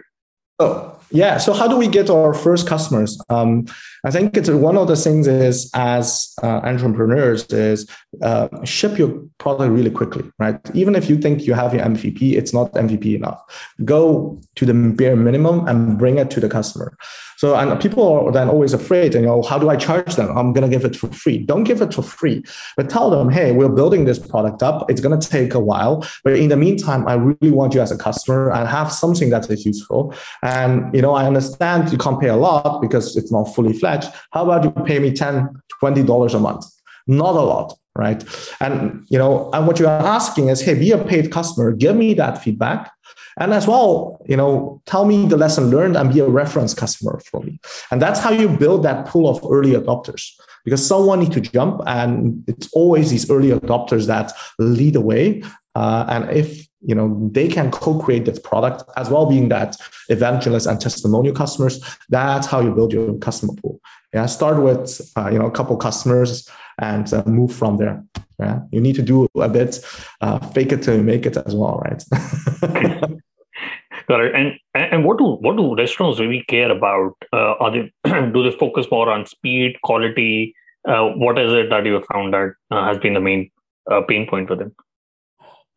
Oh, 0.59 0.99
yeah. 1.11 1.38
So 1.38 1.53
how 1.53 1.67
do 1.69 1.77
we 1.77 1.88
get 1.88 2.11
our 2.11 2.35
first 2.35 2.67
customers? 2.67 3.19
Um, 3.31 3.67
I 4.05 4.11
think 4.11 4.37
it's 4.37 4.50
one 4.50 4.77
of 4.77 4.88
the 4.88 4.97
things 4.97 5.27
is 5.27 5.71
as 5.75 6.35
uh, 6.43 6.61
entrepreneurs 6.65 7.47
is 7.47 7.88
uh, 8.23 8.49
ship 8.65 8.99
your 8.99 9.23
product 9.38 9.73
really 9.73 9.91
quickly, 9.91 10.31
right? 10.38 10.61
Even 10.75 10.95
if 10.95 11.09
you 11.09 11.17
think 11.19 11.47
you 11.47 11.55
have 11.55 11.73
your 11.73 11.85
MVP, 11.85 12.35
it's 12.35 12.53
not 12.53 12.73
MVP 12.73 13.15
enough. 13.15 13.41
Go 13.85 14.41
to 14.57 14.67
the 14.67 14.75
bare 14.75 15.17
minimum 15.17 15.67
and 15.67 15.99
bring 15.99 16.19
it 16.19 16.31
to 16.33 16.41
the 16.41 16.49
customer. 16.49 16.97
So 17.38 17.55
and 17.55 17.81
people 17.81 18.27
are 18.27 18.33
then 18.33 18.49
always 18.49 18.75
afraid, 18.75 19.15
you 19.15 19.23
know, 19.23 19.43
how 19.43 19.59
do 19.59 19.71
I 19.71 19.77
charge 19.77 20.17
them? 20.17 20.37
I'm 20.37 20.53
gonna 20.53 20.69
give 20.69 20.85
it 20.85 20.97
for 20.97 21.07
free. 21.09 21.38
Don't 21.38 21.65
give 21.65 21.81
it 21.81 21.95
for 21.95 22.03
free, 22.03 22.43
but 22.77 22.91
tell 22.91 23.11
them, 23.11 23.31
hey, 23.31 23.53
we're 23.53 23.69
building 23.69 24.07
this 24.07 24.19
product 24.19 24.61
up. 24.61 24.91
It's 24.91 25.00
gonna 25.00 25.21
take 25.21 25.55
a 25.55 25.61
while, 25.61 26.05
but 26.25 26.35
in 26.35 26.49
the 26.49 26.57
meantime, 26.57 27.07
I 27.07 27.15
really 27.15 27.53
want 27.53 27.75
you 27.75 27.81
as 27.81 27.93
a 27.93 27.97
customer 27.97 28.50
and 28.50 28.69
have 28.69 28.91
something 28.91 29.31
that 29.31 29.49
is 29.50 29.65
useful. 29.65 30.15
And 30.49 30.95
you 30.95 31.02
know, 31.02 31.14
I 31.14 31.26
understand 31.26 31.93
you 31.93 31.99
can't 31.99 32.21
pay 32.21 32.28
a 32.28 32.37
lot 32.37 32.81
because 32.81 33.17
it's 33.17 33.31
not 33.31 33.45
fully 33.55 33.75
fledged. 33.75 34.09
How 34.33 34.45
about 34.45 34.64
you 34.64 34.71
pay 34.85 34.99
me 34.99 35.12
10 35.12 35.49
$20 35.83 36.35
a 36.35 36.38
month? 36.38 36.64
Not 37.07 37.35
a 37.35 37.45
lot, 37.52 37.78
right? 37.95 38.23
And 38.61 39.05
you 39.09 39.19
know, 39.19 39.50
and 39.52 39.67
what 39.67 39.78
you're 39.78 39.88
asking 39.88 40.49
is, 40.49 40.61
hey, 40.61 40.75
be 40.75 40.90
a 40.93 40.99
paid 41.12 41.31
customer, 41.31 41.73
give 41.73 41.97
me 41.97 42.14
that 42.14 42.43
feedback 42.43 42.90
and 43.40 43.55
as 43.55 43.67
well 43.67 44.21
you 44.26 44.37
know 44.37 44.81
tell 44.87 45.05
me 45.05 45.26
the 45.26 45.37
lesson 45.37 45.71
learned 45.71 45.97
and 45.97 46.12
be 46.12 46.21
a 46.21 46.28
reference 46.28 46.75
customer 46.75 47.21
for 47.31 47.40
me 47.43 47.59
and 47.90 48.02
that's 48.02 48.21
how 48.21 48.31
you 48.31 48.49
build 48.49 48.83
that 48.83 49.07
pool 49.07 49.28
of 49.28 49.38
early 49.50 49.73
adopters 49.73 50.33
because 50.64 50.85
someone 50.85 51.21
need 51.21 51.33
to 51.33 51.40
jump 51.40 51.81
and 51.87 52.45
it's 52.49 52.69
always 52.73 53.11
these 53.11 53.31
early 53.31 53.50
adopters 53.50 54.07
that 54.07 54.33
lead 54.59 54.95
the 54.95 55.00
way 55.00 55.43
uh, 55.79 56.05
and 56.09 56.23
if 56.43 56.49
you 56.81 56.95
know 56.95 57.07
they 57.33 57.49
can 57.49 57.71
co-create 57.71 58.25
this 58.25 58.39
product 58.39 58.83
as 58.97 59.11
well 59.11 59.27
being 59.27 59.49
that 59.49 59.77
evangelist 60.09 60.67
and 60.67 60.81
testimonial 60.81 61.35
customers 61.35 61.75
that's 62.09 62.47
how 62.47 62.61
you 62.61 62.71
build 62.79 62.93
your 62.93 63.15
customer 63.19 63.53
pool 63.61 63.81
yeah 64.15 64.27
start 64.27 64.63
with 64.69 65.01
uh, 65.17 65.29
you 65.33 65.39
know 65.39 65.47
a 65.47 65.57
couple 65.59 65.77
customers 65.77 66.49
and 66.81 67.13
uh, 67.13 67.23
move 67.27 67.53
from 67.53 67.77
there 67.77 67.97
yeah 68.39 68.61
you 68.73 68.81
need 68.81 68.97
to 68.97 69.03
do 69.03 69.27
a 69.49 69.49
bit 69.49 69.81
uh, 70.21 70.38
fake 70.55 70.73
it 70.73 70.87
you 70.87 71.03
make 71.03 71.27
it 71.27 71.37
as 71.37 71.55
well 71.55 71.77
right 71.87 72.03
Got 74.09 74.23
it. 74.25 74.35
And 74.35 74.53
and 74.75 75.05
what 75.05 75.19
do 75.19 75.25
what 75.45 75.57
do 75.59 75.77
restaurants 75.77 76.19
really 76.19 76.43
care 76.49 76.71
about? 76.71 77.12
Uh, 77.31 77.55
are 77.62 77.71
they 77.71 77.93
do 78.33 78.43
they 78.43 78.57
focus 78.57 78.87
more 78.91 79.11
on 79.11 79.27
speed, 79.27 79.77
quality? 79.83 80.55
Uh, 80.88 81.09
what 81.25 81.38
is 81.38 81.53
it 81.53 81.69
that 81.69 81.85
you 81.85 82.03
found 82.11 82.33
that 82.33 82.55
uh, 82.71 82.87
has 82.87 82.97
been 82.99 83.12
the 83.12 83.21
main 83.21 83.51
pain 84.09 84.27
point 84.27 84.49
for 84.49 84.57
them? 84.57 84.75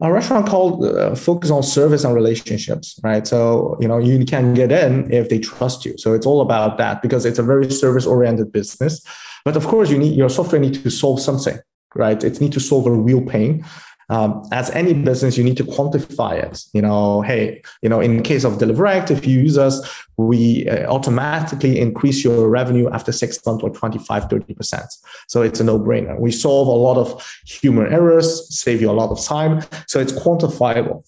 A 0.01 0.11
restaurant 0.11 0.47
called 0.47 0.83
uh, 0.83 1.13
focus 1.15 1.51
on 1.51 1.61
service 1.61 2.03
and 2.03 2.15
relationships, 2.15 2.99
right? 3.03 3.27
So 3.27 3.77
you 3.79 3.87
know 3.87 3.99
you 3.99 4.25
can 4.25 4.53
get 4.53 4.71
in 4.71 5.11
if 5.11 5.29
they 5.29 5.39
trust 5.39 5.85
you. 5.85 5.95
So 5.97 6.13
it's 6.13 6.25
all 6.25 6.41
about 6.41 6.77
that 6.79 7.01
because 7.01 7.25
it's 7.25 7.39
a 7.39 7.43
very 7.43 7.69
service 7.71 8.05
oriented 8.05 8.51
business. 8.51 9.01
But 9.45 9.55
of 9.55 9.67
course, 9.67 9.89
you 9.89 9.97
need 9.97 10.15
your 10.17 10.29
software 10.29 10.61
need 10.61 10.75
to 10.83 10.89
solve 10.89 11.21
something, 11.21 11.59
right? 11.95 12.23
It 12.23 12.41
need 12.41 12.53
to 12.53 12.59
solve 12.59 12.87
a 12.87 12.91
real 12.91 13.21
pain 13.21 13.63
um, 14.11 14.45
as 14.51 14.69
any 14.71 14.93
business, 14.93 15.37
you 15.37 15.43
need 15.43 15.55
to 15.55 15.63
quantify 15.63 16.33
it. 16.33 16.65
You 16.73 16.81
know, 16.81 17.21
hey, 17.21 17.61
you 17.81 17.87
know, 17.87 18.01
in 18.01 18.21
case 18.23 18.43
of 18.43 18.57
Deliverect, 18.57 19.09
if 19.09 19.25
you 19.25 19.39
use 19.39 19.57
us, 19.57 19.79
we 20.17 20.67
uh, 20.67 20.85
automatically 20.91 21.79
increase 21.79 22.21
your 22.21 22.49
revenue 22.49 22.89
after 22.89 23.13
six 23.13 23.43
months 23.45 23.63
or 23.63 23.69
25, 23.69 24.27
30%. 24.27 24.85
So 25.29 25.41
it's 25.41 25.61
a 25.61 25.63
no 25.63 25.79
brainer. 25.79 26.19
We 26.19 26.31
solve 26.31 26.67
a 26.67 26.71
lot 26.71 26.97
of 26.97 27.25
human 27.45 27.91
errors, 27.91 28.53
save 28.53 28.81
you 28.81 28.91
a 28.91 28.97
lot 29.01 29.11
of 29.11 29.23
time. 29.23 29.63
So 29.87 30.01
it's 30.01 30.11
quantifiable. 30.11 31.05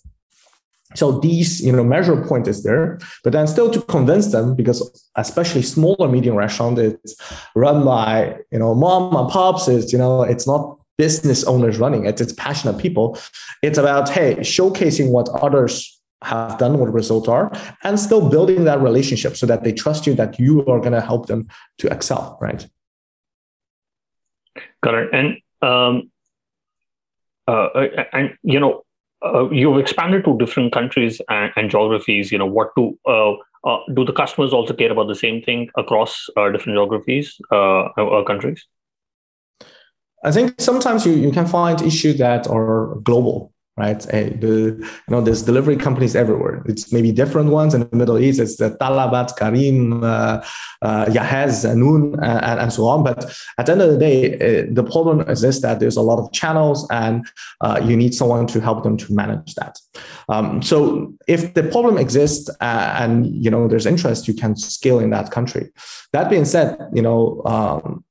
So 0.95 1.19
these, 1.19 1.59
you 1.59 1.73
know, 1.73 1.83
measure 1.83 2.23
point 2.25 2.47
is 2.47 2.63
there, 2.63 2.99
but 3.23 3.33
then 3.33 3.47
still 3.47 3.69
to 3.71 3.81
convince 3.81 4.31
them, 4.31 4.55
because 4.55 5.09
especially 5.15 5.63
smaller 5.63 6.07
medium 6.07 6.35
restaurant, 6.35 6.79
it's 6.79 7.15
run 7.55 7.83
by, 7.83 8.37
you 8.51 8.59
know, 8.59 8.73
mom 8.73 9.13
and 9.15 9.27
pops, 9.29 9.67
is, 9.67 9.91
you 9.91 9.97
know, 9.97 10.21
it's 10.21 10.47
not 10.47 10.79
business 10.97 11.43
owners 11.45 11.77
running 11.79 12.05
it, 12.05 12.21
it's 12.21 12.33
passionate 12.33 12.77
people. 12.77 13.17
It's 13.61 13.77
about, 13.77 14.09
hey, 14.09 14.35
showcasing 14.37 15.09
what 15.09 15.29
others 15.29 16.01
have 16.23 16.57
done, 16.57 16.79
what 16.79 16.93
results 16.93 17.27
are, 17.27 17.51
and 17.83 17.99
still 17.99 18.29
building 18.29 18.63
that 18.63 18.81
relationship 18.81 19.35
so 19.35 19.45
that 19.45 19.63
they 19.63 19.73
trust 19.73 20.07
you 20.07 20.13
that 20.15 20.39
you 20.39 20.61
are 20.65 20.79
going 20.79 20.93
to 20.93 21.01
help 21.01 21.27
them 21.27 21.47
to 21.79 21.87
excel, 21.87 22.37
right? 22.41 22.67
Correct. 24.81 25.13
And 25.13 25.37
um, 25.61 26.11
uh, 27.47 27.69
and 28.11 28.37
you 28.43 28.59
know, 28.59 28.83
uh, 29.23 29.49
you've 29.49 29.77
expanded 29.77 30.25
to 30.25 30.37
different 30.37 30.73
countries 30.73 31.21
and, 31.29 31.51
and 31.55 31.71
geographies. 31.71 32.31
You 32.31 32.37
know, 32.37 32.45
what 32.45 32.71
do 32.75 32.97
uh, 33.07 33.33
uh 33.63 33.79
do 33.93 34.05
the 34.05 34.13
customers 34.13 34.53
also 34.53 34.73
care 34.73 34.91
about 34.91 35.07
the 35.07 35.15
same 35.15 35.41
thing 35.41 35.69
across 35.77 36.29
uh, 36.37 36.49
different 36.51 36.77
geographies, 36.77 37.37
uh, 37.51 38.23
countries? 38.25 38.65
I 40.23 40.31
think 40.31 40.55
sometimes 40.59 41.05
you, 41.05 41.13
you 41.13 41.31
can 41.31 41.45
find 41.45 41.81
issues 41.81 42.17
that 42.17 42.47
are 42.47 42.95
global, 43.03 43.51
right? 43.75 43.99
the, 43.99 44.77
you 44.79 45.09
know, 45.09 45.19
there's 45.19 45.41
delivery 45.41 45.75
companies 45.75 46.15
everywhere. 46.15 46.63
It's 46.65 46.93
maybe 46.93 47.11
different 47.11 47.49
ones 47.49 47.73
in 47.73 47.81
the 47.89 47.95
Middle 47.95 48.17
East. 48.17 48.39
It's 48.39 48.55
the 48.55 48.77
Talabat, 48.79 49.37
Careem, 49.37 50.01
uh, 50.01 50.41
uh, 50.81 51.11
Jahez, 51.11 51.65
Noon, 51.65 52.13
and, 52.23 52.61
and, 52.61 52.71
so 52.71 52.85
on. 52.85 53.03
But 53.03 53.35
at 53.57 53.65
the 53.65 53.73
end 53.73 53.81
of 53.81 53.91
the 53.91 53.97
day, 53.97 54.35
uh, 54.35 54.65
the 54.71 54.83
problem 54.83 55.21
is 55.29 55.41
this, 55.41 55.59
that 55.61 55.81
there's 55.81 55.97
a 55.97 56.01
lot 56.01 56.19
of 56.19 56.31
channels 56.31 56.87
and 56.89 57.27
uh, 57.59 57.81
you 57.83 57.97
need 57.97 58.13
someone 58.15 58.47
to 58.47 58.61
help 58.61 58.83
them 58.83 58.95
to 58.95 59.13
manage 59.13 59.55
that. 59.55 59.77
Um, 60.29 60.61
so 60.61 61.13
if 61.27 61.53
the 61.53 61.63
problem 61.63 61.97
exists 61.97 62.49
uh, 62.61 62.95
and, 62.97 63.27
you 63.27 63.51
know, 63.51 63.67
there's 63.67 63.85
interest, 63.85 64.27
you 64.29 64.33
can 64.33 64.55
scale 64.55 64.99
in 64.99 65.09
that 65.09 65.31
country. 65.31 65.69
That 66.13 66.29
being 66.29 66.45
said, 66.45 66.77
you 66.93 67.01
know, 67.01 67.41
um, 67.45 68.05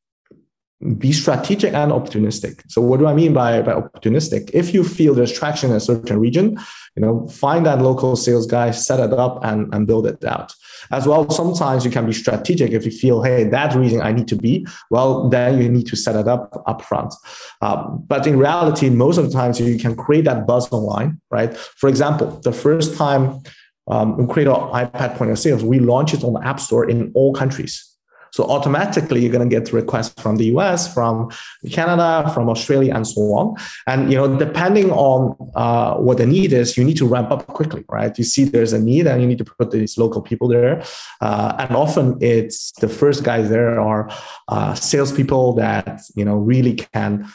be 0.99 1.13
strategic 1.13 1.73
and 1.75 1.93
opportunistic. 1.93 2.63
So 2.69 2.81
what 2.81 2.99
do 2.99 3.07
I 3.07 3.15
mean 3.15 3.33
by, 3.33 3.63
by 3.63 3.73
opportunistic? 3.73 4.51
If 4.53 4.75
you 4.75 4.83
feel 4.83 5.15
there's 5.15 5.33
traction 5.33 5.71
in 5.71 5.77
a 5.77 5.81
certain 5.81 6.19
region, 6.19 6.59
you 6.97 7.03
know, 7.03 7.29
find 7.29 7.65
that 7.67 7.81
local 7.81 8.17
sales 8.17 8.47
guy, 8.47 8.71
set 8.73 9.01
it 9.01 9.13
up 9.13 9.45
and, 9.45 9.73
and 9.73 9.87
build 9.87 10.07
it 10.07 10.25
out. 10.25 10.53
As 10.91 11.07
well, 11.07 11.31
sometimes 11.31 11.85
you 11.85 11.91
can 11.91 12.07
be 12.07 12.13
strategic 12.13 12.73
if 12.73 12.85
you 12.85 12.91
feel, 12.91 13.23
hey, 13.23 13.45
that 13.45 13.75
region 13.75 14.03
I 14.03 14.13
need 14.13 14.29
to 14.29 14.37
be, 14.37 14.67
well, 14.91 15.29
then 15.29 15.63
you 15.63 15.69
need 15.69 15.87
to 15.87 15.97
set 15.97 16.17
it 16.17 16.27
up 16.27 16.51
upfront. 16.67 17.15
Um, 17.61 18.05
but 18.07 18.27
in 18.27 18.39
reality, 18.39 18.91
most 18.91 19.19
of 19.19 19.25
the 19.25 19.33
times 19.33 19.61
you 19.61 19.79
can 19.79 19.95
create 19.95 20.25
that 20.25 20.47
buzz 20.47 20.71
online, 20.73 21.21
right? 21.31 21.57
For 21.57 21.89
example, 21.89 22.41
the 22.41 22.53
first 22.53 22.97
time 22.97 23.43
um, 23.87 24.17
we 24.17 24.33
create 24.33 24.49
our 24.49 24.71
iPad 24.85 25.17
point 25.17 25.31
of 25.31 25.39
sales, 25.39 25.63
we 25.63 25.79
launched 25.79 26.15
it 26.15 26.25
on 26.25 26.33
the 26.33 26.45
App 26.45 26.61
Store 26.61 26.89
in 26.89 27.13
all 27.15 27.33
countries 27.33 27.92
so 28.33 28.45
automatically 28.45 29.21
you're 29.21 29.31
going 29.31 29.49
to 29.49 29.55
get 29.57 29.73
requests 29.73 30.21
from 30.21 30.37
the 30.37 30.47
US, 30.57 30.93
from 30.93 31.31
Canada, 31.71 32.31
from 32.35 32.49
Australia, 32.49 32.95
and 32.95 33.07
so 33.07 33.21
on. 33.35 33.57
And 33.87 34.11
you 34.11 34.17
know, 34.17 34.39
depending 34.39 34.91
on 34.91 35.37
uh, 35.55 35.97
what 35.97 36.17
the 36.19 36.27
need 36.27 36.53
is, 36.53 36.77
you 36.77 36.85
need 36.85 36.97
to 36.97 37.07
ramp 37.07 37.31
up 37.31 37.47
quickly, 37.47 37.85
right? 37.89 38.17
You 38.17 38.25
see 38.25 38.45
there's 38.45 38.73
a 38.73 38.79
need, 38.79 39.07
and 39.07 39.21
you 39.21 39.29
need 39.29 39.39
to 39.39 39.45
put 39.45 39.71
these 39.71 39.99
local 39.99 40.23
people 40.23 40.49
there. 40.49 40.83
Uh, 41.21 41.55
and 41.59 41.77
often 41.77 42.17
it's 42.21 42.73
the 42.81 42.89
first 42.89 43.23
guys 43.23 43.51
there 43.51 43.79
are 43.79 44.11
uh, 44.49 44.75
salespeople 44.75 45.53
that 45.55 46.01
you 46.17 46.25
know 46.25 46.37
really 46.37 46.75
can 46.75 47.31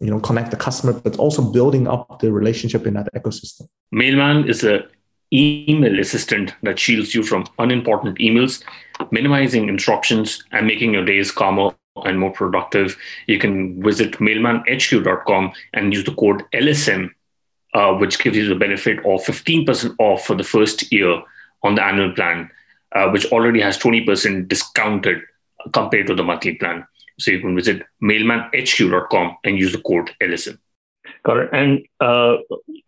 you 0.00 0.10
know 0.10 0.18
connect 0.18 0.50
the 0.50 0.56
customer, 0.56 0.92
but 0.92 1.16
also 1.16 1.42
building 1.42 1.86
up 1.86 2.18
the 2.20 2.32
relationship 2.32 2.86
in 2.86 2.94
that 2.94 3.08
ecosystem. 3.14 3.68
Mailman 3.92 4.48
is 4.48 4.64
a 4.64 4.84
email 5.32 5.98
assistant 5.98 6.54
that 6.62 6.78
shields 6.78 7.14
you 7.14 7.22
from 7.22 7.44
unimportant 7.58 8.18
emails, 8.18 8.62
minimizing 9.10 9.68
interruptions 9.68 10.42
and 10.52 10.66
making 10.66 10.92
your 10.92 11.04
days 11.04 11.30
calmer 11.30 11.74
and 12.04 12.18
more 12.18 12.32
productive. 12.32 12.96
You 13.26 13.38
can 13.38 13.82
visit 13.82 14.12
mailmanhq.com 14.14 15.52
and 15.72 15.92
use 15.92 16.04
the 16.04 16.14
code 16.14 16.42
LSM, 16.52 17.10
uh, 17.74 17.94
which 17.94 18.18
gives 18.18 18.36
you 18.36 18.48
the 18.48 18.54
benefit 18.54 18.98
of 18.98 19.22
15% 19.24 19.94
off 19.98 20.24
for 20.24 20.34
the 20.34 20.44
first 20.44 20.90
year 20.92 21.22
on 21.62 21.74
the 21.76 21.84
annual 21.84 22.12
plan, 22.12 22.50
uh, 22.92 23.08
which 23.08 23.26
already 23.26 23.60
has 23.60 23.78
20% 23.78 24.48
discounted 24.48 25.22
compared 25.72 26.06
to 26.06 26.14
the 26.14 26.24
monthly 26.24 26.54
plan. 26.54 26.86
So 27.18 27.30
you 27.30 27.40
can 27.40 27.54
visit 27.54 27.82
mailmanhq.com 28.02 29.36
and 29.44 29.58
use 29.58 29.72
the 29.72 29.80
code 29.80 30.10
LSM. 30.20 30.58
Got 31.24 31.36
it. 31.38 31.50
And 31.52 31.86
uh, 32.00 32.36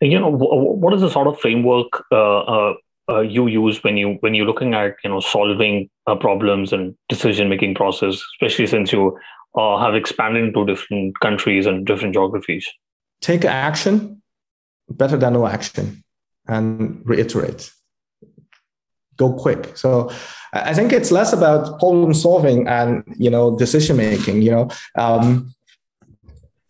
you 0.01 0.19
know, 0.19 0.31
what 0.31 0.95
is 0.95 1.01
the 1.01 1.11
sort 1.11 1.27
of 1.27 1.38
framework 1.38 2.05
uh, 2.11 2.38
uh, 2.40 2.75
uh, 3.09 3.21
you 3.21 3.47
use 3.47 3.83
when 3.85 3.97
you 3.97 4.16
when 4.21 4.35
you're 4.35 4.47
looking 4.47 4.75
at 4.75 4.97
you 5.05 5.11
know 5.11 5.21
solving 5.21 5.88
uh, 6.07 6.16
problems 6.16 6.73
and 6.73 6.95
decision 7.09 7.49
making 7.49 7.75
process, 7.75 8.21
especially 8.35 8.66
since 8.66 8.92
you 8.92 9.19
uh, 9.57 9.79
have 9.79 9.95
expanded 9.95 10.45
into 10.45 10.64
different 10.66 11.19
countries 11.21 11.66
and 11.66 11.87
different 11.87 12.14
geographies? 12.14 12.66
Take 13.21 13.45
action, 13.45 14.23
better 14.90 15.16
than 15.16 15.35
no 15.35 15.47
action, 15.47 16.03
and 16.49 17.01
reiterate. 17.05 17.71
Go 19.16 19.33
quick. 19.33 19.77
So 19.77 20.11
I 20.53 20.75
think 20.75 20.92
it's 20.92 21.11
less 21.11 21.33
about 21.33 21.79
problem 21.79 22.12
solving 22.12 22.66
and 22.69 23.03
you 23.16 23.31
know 23.31 23.57
decision 23.57 23.97
making. 23.97 24.42
You 24.42 24.51
know. 24.51 24.71
Um, 24.97 25.53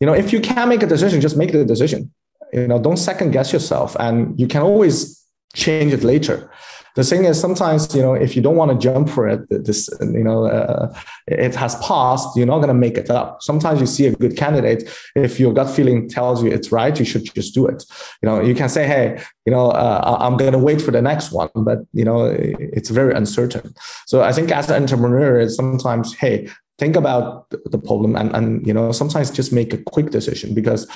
you 0.01 0.07
know 0.07 0.12
if 0.12 0.33
you 0.33 0.40
can 0.40 0.68
make 0.68 0.83
a 0.83 0.87
decision 0.87 1.20
just 1.20 1.37
make 1.37 1.53
the 1.53 1.64
decision 1.64 2.12
you 2.53 2.66
know 2.66 2.79
don't 2.79 2.99
second 2.99 3.31
guess 3.31 3.53
yourself 3.53 3.96
and 3.99 4.38
you 4.38 4.46
can 4.46 4.62
always 4.62 5.26
change 5.57 5.92
it 5.92 6.05
later. 6.05 6.51
The 6.97 7.05
thing 7.05 7.27
is 7.27 7.38
sometimes 7.38 7.95
you 7.95 8.01
know 8.01 8.14
if 8.14 8.35
you 8.35 8.42
don't 8.42 8.57
want 8.57 8.71
to 8.73 8.79
jump 8.79 9.11
for 9.11 9.29
it 9.29 9.40
this 9.51 9.90
you 10.01 10.25
know 10.25 10.47
uh, 10.47 10.95
it 11.27 11.55
has 11.55 11.75
passed 11.77 12.29
you're 12.37 12.47
not 12.47 12.61
going 12.62 12.75
to 12.77 12.83
make 12.87 12.97
it 12.97 13.11
up. 13.11 13.42
Sometimes 13.42 13.81
you 13.81 13.87
see 13.87 14.07
a 14.07 14.12
good 14.12 14.35
candidate 14.37 14.88
if 15.14 15.38
your 15.38 15.53
gut 15.53 15.69
feeling 15.69 16.09
tells 16.09 16.42
you 16.42 16.51
it's 16.51 16.73
right 16.73 16.99
you 16.99 17.05
should 17.05 17.25
just 17.35 17.55
do 17.55 17.66
it. 17.66 17.85
You 18.23 18.29
know 18.29 18.40
you 18.40 18.55
can 18.55 18.71
say 18.71 18.87
hey 18.87 19.23
you 19.45 19.53
know 19.53 19.66
uh, 19.71 20.16
i'm 20.25 20.37
going 20.38 20.53
to 20.53 20.59
wait 20.59 20.81
for 20.81 20.90
the 20.90 21.03
next 21.03 21.33
one 21.33 21.51
but 21.55 21.81
you 21.92 22.05
know 22.05 22.35
it's 22.77 22.88
very 22.88 23.12
uncertain. 23.12 23.75
So 24.07 24.23
i 24.23 24.33
think 24.33 24.51
as 24.51 24.71
an 24.71 24.83
entrepreneur 24.83 25.40
it's 25.40 25.57
sometimes 25.57 26.14
hey 26.14 26.49
think 26.79 26.97
about 26.97 27.49
the 27.51 27.79
problem 27.79 28.16
and, 28.16 28.35
and 28.35 28.66
you 28.66 28.73
know 28.73 28.92
sometimes 28.92 29.31
just 29.31 29.53
make 29.53 29.73
a 29.75 29.79
quick 29.95 30.11
decision 30.11 30.55
because 30.55 30.87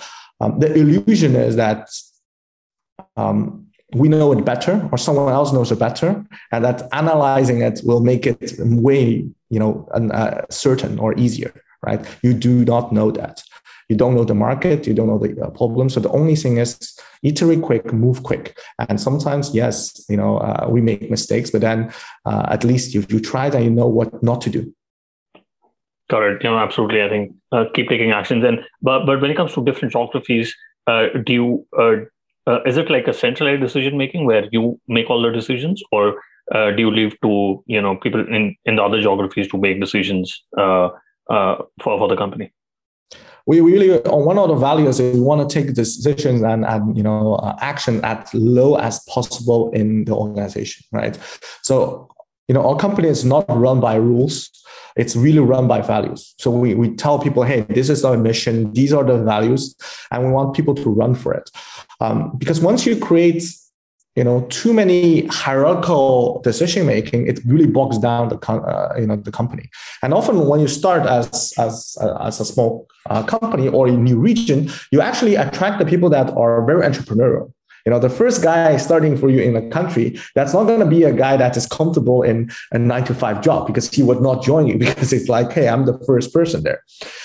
um, 0.41 0.59
the 0.59 0.73
illusion 0.73 1.37
is 1.37 1.57
that 1.57 1.89
um, 3.17 3.70
we 3.95 4.09
know 4.09 4.33
it 4.33 4.45
better 4.45 4.89
or 4.93 4.99
someone 4.99 5.33
else 5.33 5.53
knows 5.53 5.73
it 5.73 5.79
better 5.79 6.25
and 6.53 6.65
that 6.65 6.89
analyzing 6.93 7.61
it 7.61 7.81
will 7.85 8.01
make 8.01 8.27
it 8.27 8.55
way 8.59 9.27
you 9.51 9.59
know 9.59 9.89
uh, 9.95 10.43
certain 10.51 10.99
or 10.99 11.17
easier 11.19 11.53
right 11.83 12.05
you 12.23 12.33
do 12.33 12.65
not 12.65 12.93
know 12.93 13.11
that 13.11 13.43
you 13.89 13.97
don't 13.97 14.15
know 14.15 14.25
the 14.25 14.35
market 14.35 14.87
you 14.87 14.95
don't 14.95 15.09
know 15.09 15.19
the 15.19 15.41
uh, 15.43 15.51
problem 15.51 15.89
so 15.89 15.99
the 15.99 16.11
only 16.11 16.37
thing 16.37 16.59
is 16.59 16.99
iterate 17.23 17.63
quick 17.63 17.93
move 17.93 18.23
quick 18.23 18.57
and 18.89 19.01
sometimes 19.01 19.55
yes 19.55 20.05
you 20.09 20.17
know 20.17 20.39
uh, 20.39 20.67
we 20.69 20.81
make 20.81 21.11
mistakes 21.11 21.51
but 21.51 21.61
then 21.61 21.93
uh, 22.27 22.47
at 22.51 22.65
least 22.65 22.95
you, 22.95 23.05
you 23.09 23.19
tried 23.21 23.55
and 23.55 23.65
you 23.65 23.71
know 23.71 23.89
what 23.89 24.23
not 24.23 24.41
to 24.41 24.51
do 24.51 24.73
Correct. 26.11 26.43
You 26.43 26.51
know, 26.51 26.59
absolutely. 26.59 27.05
I 27.05 27.09
think 27.09 27.33
uh, 27.53 27.67
keep 27.73 27.89
taking 27.89 28.11
actions. 28.11 28.45
And 28.45 28.59
but 28.83 29.07
but 29.07 29.21
when 29.21 29.31
it 29.31 29.37
comes 29.37 29.55
to 29.55 29.65
different 29.65 29.93
geographies, 29.93 30.53
uh, 30.89 31.07
do 31.25 31.33
you 31.33 31.67
uh, 32.51 32.55
uh 32.55 32.63
is 32.67 32.77
it 32.77 32.91
like 32.91 33.09
a 33.09 33.13
centralized 33.13 33.63
decision 33.63 33.97
making 33.97 34.25
where 34.25 34.49
you 34.53 34.81
make 34.89 35.11
all 35.11 35.23
the 35.23 35.31
decisions, 35.31 35.83
or 35.93 36.23
uh, 36.55 36.71
do 36.71 36.83
you 36.83 36.91
leave 36.91 37.19
to 37.21 37.63
you 37.67 37.81
know 37.81 37.97
people 37.97 38.21
in 38.21 38.57
in 38.65 38.77
the 38.77 38.83
other 38.83 39.01
geographies 39.01 39.49
to 39.49 39.59
make 39.59 39.81
decisions 39.81 40.45
uh, 40.59 40.89
for 41.29 41.99
for 41.99 42.09
the 42.09 42.17
company? 42.17 42.53
we 43.47 43.61
really 43.61 43.99
on 44.05 44.25
one 44.25 44.39
of 44.39 44.49
the 44.49 44.55
values 44.55 45.01
is 45.01 45.15
we 45.15 45.21
want 45.21 45.49
to 45.49 45.53
take 45.53 45.75
decisions 45.75 46.43
and, 46.43 46.65
and 46.65 46.97
you 46.97 47.03
know 47.03 47.35
uh, 47.37 47.57
action 47.61 48.05
at 48.05 48.33
low 48.35 48.77
as 48.77 49.01
possible 49.09 49.71
in 49.73 50.05
the 50.05 50.13
organization 50.13 50.85
right 50.93 51.19
so 51.63 52.09
you 52.51 52.55
know 52.55 52.65
our 52.69 52.77
company 52.77 53.09
is 53.17 53.25
not 53.25 53.47
run 53.49 53.79
by 53.79 53.95
rules 53.95 54.51
it's 54.97 55.17
really 55.17 55.39
run 55.39 55.69
by 55.69 55.81
values. 55.81 56.35
So 56.39 56.51
we, 56.51 56.75
we 56.75 56.95
tell 56.95 57.19
people, 57.19 57.43
hey, 57.43 57.61
this 57.63 57.89
is 57.89 58.05
our 58.05 58.17
mission, 58.17 58.73
these 58.73 58.93
are 58.93 59.05
the 59.05 59.19
values, 59.23 59.75
and 60.11 60.27
we 60.27 60.31
want 60.31 60.55
people 60.55 60.75
to 60.75 60.91
run 60.91 61.15
for 61.15 61.33
it. 61.33 61.49
Um, 62.01 62.33
because 62.37 62.61
once 62.61 62.87
you 62.87 62.99
create 62.99 63.45
you 64.17 64.25
know 64.25 64.41
too 64.51 64.73
many 64.73 65.25
hierarchical 65.27 66.41
decision 66.43 66.85
making 66.85 67.29
it 67.29 67.39
really 67.47 67.69
bogs 67.69 67.97
down 67.97 68.29
the 68.29 68.37
uh, 68.51 68.93
you 68.99 69.07
know 69.07 69.15
the 69.15 69.31
company 69.31 69.71
and 70.03 70.13
often 70.13 70.49
when 70.49 70.59
you 70.59 70.67
start 70.67 71.07
as 71.07 71.55
as 71.59 71.97
uh, 72.01 72.17
as 72.27 72.41
a 72.41 72.45
small 72.45 72.89
uh, 73.09 73.23
company 73.23 73.69
or 73.69 73.87
a 73.87 73.93
new 73.93 74.19
region 74.19 74.69
you 74.91 75.01
actually 75.01 75.37
attract 75.37 75.79
the 75.79 75.87
people 75.87 76.11
that 76.11 76.29
are 76.37 76.67
very 76.67 76.83
entrepreneurial 76.83 77.53
you 77.85 77.91
know, 77.91 77.99
the 77.99 78.11
first 78.11 78.43
guy 78.43 78.77
starting 78.77 79.17
for 79.17 79.31
you 79.31 79.41
in 79.41 79.57
a 79.57 79.69
country, 79.71 80.19
that's 80.35 80.53
not 80.53 80.65
going 80.65 80.81
to 80.81 80.87
be 80.87 81.05
a 81.05 81.13
guy 81.13 81.37
that 81.37 81.57
is 81.57 81.67
comfortable 81.67 82.23
in 82.23 82.51
a 82.73 82.79
nine 82.79 83.05
to 83.05 83.15
five 83.15 83.41
job 83.41 83.67
because 83.67 83.91
he 83.91 84.03
would 84.03 84.21
not 84.21 84.43
join 84.43 84.67
you 84.67 84.79
because 84.85 85.13
it's 85.13 85.29
like, 85.29 85.53
hey, 85.53 85.69
I'm 85.69 85.87
the 85.87 85.99
first 86.07 86.33
person 86.33 86.63
there. 86.63 86.83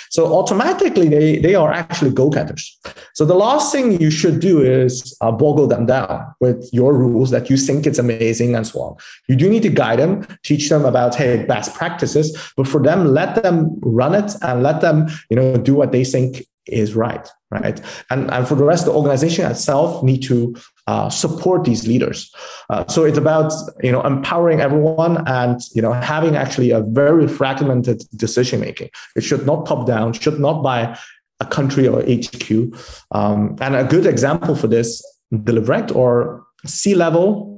So 0.09 0.33
automatically 0.33 1.09
they, 1.09 1.39
they 1.39 1.55
are 1.55 1.73
actually 1.73 2.11
go-getters. 2.11 2.77
So 3.13 3.25
the 3.25 3.35
last 3.35 3.71
thing 3.71 3.99
you 3.99 4.09
should 4.09 4.39
do 4.39 4.61
is 4.61 5.15
uh, 5.21 5.31
boggle 5.31 5.67
them 5.67 5.85
down 5.85 6.25
with 6.39 6.69
your 6.71 6.93
rules 6.93 7.31
that 7.31 7.49
you 7.49 7.57
think 7.57 7.85
it's 7.85 7.99
amazing 7.99 8.55
and 8.55 8.65
so 8.65 8.81
on. 8.81 8.95
You 9.27 9.35
do 9.35 9.49
need 9.49 9.63
to 9.63 9.69
guide 9.69 9.99
them, 9.99 10.25
teach 10.43 10.69
them 10.69 10.85
about, 10.85 11.15
hey, 11.15 11.43
best 11.45 11.73
practices, 11.73 12.53
but 12.55 12.67
for 12.67 12.81
them, 12.81 13.07
let 13.07 13.41
them 13.41 13.77
run 13.81 14.15
it 14.15 14.31
and 14.41 14.63
let 14.63 14.81
them, 14.81 15.07
you 15.29 15.35
know, 15.35 15.57
do 15.57 15.75
what 15.75 15.91
they 15.91 16.05
think 16.05 16.45
is 16.67 16.95
right 16.95 17.27
right? 17.51 17.81
And, 18.09 18.31
and 18.31 18.47
for 18.47 18.55
the 18.55 18.63
rest 18.63 18.85
the 18.85 18.91
organization 18.91 19.49
itself 19.49 20.03
need 20.03 20.23
to 20.23 20.55
uh, 20.87 21.09
support 21.09 21.63
these 21.63 21.87
leaders. 21.87 22.33
Uh, 22.69 22.85
so 22.87 23.03
it's 23.03 23.17
about 23.17 23.53
you 23.81 23.91
know 23.91 24.01
empowering 24.01 24.61
everyone 24.61 25.23
and 25.27 25.59
you 25.73 25.81
know 25.81 25.93
having 25.93 26.35
actually 26.35 26.71
a 26.71 26.81
very 26.81 27.27
fragmented 27.27 28.03
decision 28.15 28.59
making 28.59 28.89
it 29.15 29.21
should 29.21 29.45
not 29.45 29.65
top 29.65 29.87
down 29.87 30.13
should 30.13 30.39
not 30.39 30.61
by 30.61 30.97
a 31.39 31.45
country 31.45 31.87
or 31.87 32.01
hq 32.03 32.73
um, 33.11 33.55
and 33.61 33.75
a 33.75 33.83
good 33.83 34.05
example 34.05 34.55
for 34.55 34.67
this 34.67 35.03
Deliverect 35.33 35.93
or 35.95 36.45
c 36.65 36.95
level 36.95 37.54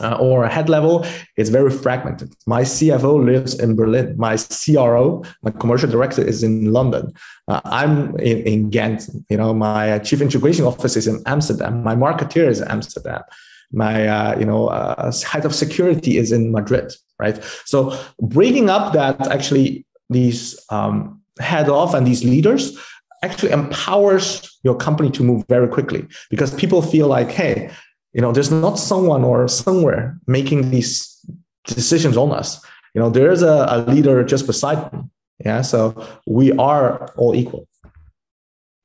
uh, 0.00 0.16
or 0.20 0.44
a 0.44 0.50
head 0.50 0.68
level, 0.68 1.04
it's 1.36 1.50
very 1.50 1.70
fragmented. 1.70 2.34
My 2.46 2.62
CFO 2.62 3.24
lives 3.24 3.58
in 3.58 3.76
Berlin. 3.76 4.14
My 4.16 4.36
CRO, 4.36 5.22
my 5.42 5.50
commercial 5.50 5.90
director, 5.90 6.22
is 6.22 6.42
in 6.42 6.72
London. 6.72 7.12
Uh, 7.48 7.60
I'm 7.64 8.16
in, 8.18 8.38
in 8.46 8.70
Ghent. 8.70 9.08
You 9.28 9.36
know, 9.36 9.54
my 9.54 9.98
chief 10.00 10.20
integration 10.20 10.64
office 10.64 10.96
is 10.96 11.06
in 11.06 11.22
Amsterdam. 11.26 11.82
My 11.82 11.94
marketeer 11.94 12.48
is 12.48 12.60
in 12.60 12.68
Amsterdam. 12.68 13.22
My 13.72 14.06
uh, 14.06 14.38
you 14.38 14.44
know 14.44 14.68
uh, 14.68 15.12
head 15.24 15.44
of 15.44 15.54
security 15.54 16.18
is 16.18 16.32
in 16.32 16.52
Madrid. 16.52 16.92
Right. 17.18 17.42
So 17.64 17.98
bringing 18.20 18.68
up 18.68 18.92
that 18.92 19.26
actually 19.28 19.86
these 20.10 20.58
um, 20.70 21.20
head 21.40 21.68
off 21.68 21.94
and 21.94 22.06
these 22.06 22.24
leaders 22.24 22.78
actually 23.22 23.52
empowers 23.52 24.58
your 24.62 24.76
company 24.76 25.10
to 25.10 25.22
move 25.22 25.44
very 25.48 25.68
quickly 25.68 26.06
because 26.30 26.54
people 26.54 26.82
feel 26.82 27.08
like, 27.08 27.30
hey, 27.30 27.70
you 28.16 28.22
know 28.22 28.32
there's 28.32 28.50
not 28.50 28.78
someone 28.78 29.22
or 29.22 29.46
somewhere 29.46 30.18
making 30.26 30.70
these 30.70 31.20
decisions 31.64 32.16
on 32.16 32.32
us. 32.32 32.64
You 32.94 33.02
know 33.02 33.10
there 33.10 33.30
is 33.30 33.42
a, 33.42 33.66
a 33.68 33.76
leader 33.92 34.24
just 34.24 34.46
beside 34.46 34.90
me. 34.92 35.00
Yeah 35.44 35.60
so 35.60 35.78
we 36.26 36.52
are 36.52 37.12
all 37.16 37.34
equal. 37.34 37.68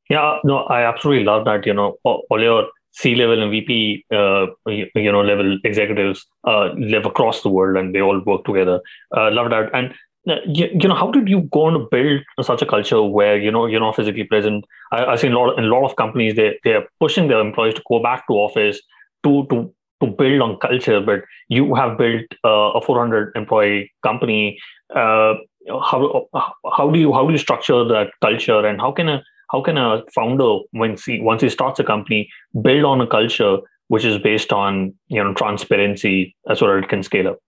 Yeah 0.09 0.39
no 0.43 0.57
i 0.77 0.83
absolutely 0.83 1.23
love 1.23 1.45
that 1.45 1.65
you 1.65 1.73
know 1.73 1.97
all 2.03 2.41
your 2.41 2.67
c 2.91 3.15
level 3.15 3.41
and 3.41 3.51
vp 3.51 4.05
uh, 4.13 4.47
you 4.67 5.11
know 5.11 5.21
level 5.21 5.57
executives 5.63 6.25
uh, 6.45 6.65
live 6.93 7.05
across 7.05 7.41
the 7.41 7.49
world 7.57 7.77
and 7.77 7.95
they 7.95 8.01
all 8.01 8.19
work 8.25 8.43
together. 8.43 8.81
Uh, 9.15 9.31
love 9.31 9.49
that. 9.51 9.69
And 9.73 9.93
uh, 10.29 10.41
you, 10.45 10.87
know 10.89 10.95
how 11.03 11.09
did 11.09 11.29
you 11.29 11.41
go 11.53 11.63
on 11.67 11.73
to 11.73 11.87
build 11.89 12.21
such 12.41 12.61
a 12.61 12.65
culture 12.65 13.01
where 13.01 13.37
you 13.37 13.49
know 13.49 13.65
you're 13.65 13.79
not 13.79 13.95
physically 13.95 14.25
present? 14.25 14.65
I, 14.91 15.05
i've 15.05 15.21
seen 15.21 15.31
a 15.31 15.39
lot 15.39 15.57
in 15.57 15.63
a 15.63 15.73
lot 15.75 15.85
of 15.89 15.95
companies 15.95 16.35
they 16.35 16.59
they're 16.65 16.87
pushing 16.99 17.29
their 17.29 17.39
employees 17.39 17.75
to 17.75 17.81
go 17.87 18.03
back 18.03 18.27
to 18.27 18.33
office 18.33 18.81
to 19.23 19.45
to 19.49 19.73
to 20.01 20.07
build 20.07 20.41
on 20.41 20.57
culture, 20.57 20.99
but 20.99 21.21
you 21.47 21.75
have 21.75 21.97
built 21.97 22.25
uh, 22.43 22.71
a 22.71 22.81
400 22.81 23.31
employee 23.36 23.91
company. 24.03 24.60
Uh, 24.93 25.36
how 25.69 26.27
how 26.75 26.89
do 26.89 26.99
you 26.99 27.13
how 27.13 27.25
do 27.25 27.31
you 27.31 27.38
structure 27.38 27.84
that 27.86 28.10
culture, 28.21 28.65
and 28.65 28.81
how 28.81 28.91
can 28.91 29.10
a 29.10 29.23
how 29.51 29.62
can 29.62 29.77
a 29.77 30.03
founder 30.13 30.60
when 30.71 30.97
he 31.05 31.21
once 31.21 31.41
he 31.41 31.49
starts 31.49 31.79
a 31.79 31.84
company 31.84 32.29
build 32.62 32.84
on 32.84 33.01
a 33.01 33.07
culture 33.07 33.57
which 33.89 34.05
is 34.05 34.17
based 34.17 34.51
on 34.51 34.93
you 35.07 35.23
know 35.23 35.34
transparency 35.34 36.36
as 36.49 36.62
well 36.62 36.77
as 36.77 36.84
it 36.84 36.89
can 36.89 37.03
scale 37.03 37.27
up? 37.27 37.39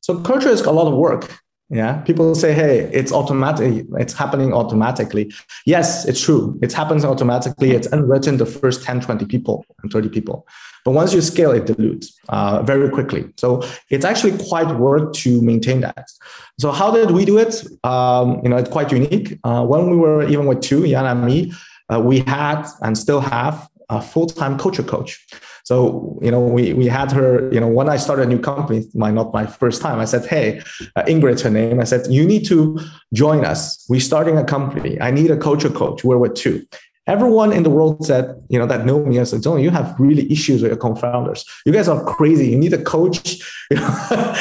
So 0.00 0.18
culture 0.20 0.48
is 0.48 0.62
a 0.62 0.72
lot 0.72 0.86
of 0.86 0.94
work 0.94 1.30
Yeah. 1.70 1.98
People 1.98 2.34
say, 2.34 2.52
hey, 2.52 2.90
it's 2.92 3.12
automatic, 3.12 3.86
it's 3.96 4.12
happening 4.12 4.52
automatically. 4.52 5.32
Yes, 5.66 6.04
it's 6.04 6.20
true. 6.20 6.58
It 6.62 6.72
happens 6.72 7.04
automatically. 7.04 7.70
It's 7.70 7.86
unwritten 7.92 8.38
the 8.38 8.46
first 8.46 8.82
10, 8.82 9.02
20 9.02 9.24
people 9.26 9.64
and 9.82 9.92
30 9.92 10.08
people. 10.08 10.48
But 10.84 10.92
once 10.92 11.14
you 11.14 11.20
scale, 11.20 11.52
it 11.52 11.66
dilutes 11.66 12.18
uh, 12.28 12.62
very 12.62 12.90
quickly. 12.90 13.32
So 13.36 13.62
it's 13.88 14.04
actually 14.04 14.36
quite 14.48 14.76
work 14.78 15.12
to 15.14 15.40
maintain 15.42 15.80
that. 15.82 16.10
So 16.58 16.72
how 16.72 16.90
did 16.90 17.12
we 17.12 17.24
do 17.24 17.38
it? 17.38 17.64
Um, 17.84 18.40
you 18.42 18.48
know, 18.48 18.56
it's 18.56 18.70
quite 18.70 18.90
unique. 18.90 19.38
Uh, 19.44 19.64
when 19.64 19.90
we 19.90 19.96
were 19.96 20.26
even 20.28 20.46
with 20.46 20.62
two, 20.62 20.84
Yan 20.84 21.06
and 21.06 21.24
me, 21.24 21.52
uh, 21.92 22.00
we 22.00 22.20
had 22.20 22.66
and 22.82 22.98
still 22.98 23.20
have 23.20 23.68
a 23.90 24.00
full-time 24.00 24.58
culture 24.58 24.82
coach. 24.82 25.24
So, 25.70 26.18
you 26.20 26.32
know, 26.32 26.40
we, 26.40 26.72
we 26.72 26.86
had 26.86 27.12
her, 27.12 27.48
you 27.54 27.60
know, 27.60 27.68
when 27.68 27.88
I 27.88 27.96
started 27.96 28.22
a 28.22 28.26
new 28.26 28.40
company, 28.40 28.88
my, 28.92 29.12
not 29.12 29.32
my 29.32 29.46
first 29.46 29.80
time, 29.80 30.00
I 30.00 30.04
said, 30.04 30.26
Hey, 30.26 30.58
uh, 30.96 31.02
Ingrid, 31.02 31.40
her 31.42 31.48
name, 31.48 31.78
I 31.78 31.84
said, 31.84 32.08
you 32.10 32.26
need 32.26 32.44
to 32.46 32.80
join 33.12 33.44
us. 33.44 33.86
We're 33.88 34.00
starting 34.00 34.36
a 34.36 34.42
company. 34.42 35.00
I 35.00 35.12
need 35.12 35.30
a 35.30 35.36
culture 35.36 35.70
coach. 35.70 36.02
We're 36.02 36.18
with 36.18 36.34
two. 36.34 36.66
Everyone 37.06 37.52
in 37.52 37.62
the 37.62 37.70
world 37.70 38.04
said, 38.04 38.34
you 38.48 38.58
know, 38.58 38.66
that 38.66 38.84
know 38.84 39.04
me, 39.04 39.20
I 39.20 39.22
said, 39.22 39.44
John, 39.44 39.60
you 39.60 39.70
have 39.70 39.94
really 40.00 40.26
issues 40.32 40.60
with 40.60 40.72
your 40.72 40.76
co-founders. 40.76 41.44
You 41.64 41.72
guys 41.72 41.86
are 41.86 42.04
crazy. 42.04 42.48
You 42.48 42.58
need 42.58 42.72
a 42.72 42.82
coach, 42.82 43.38
you 43.70 43.76
know, 43.80 43.86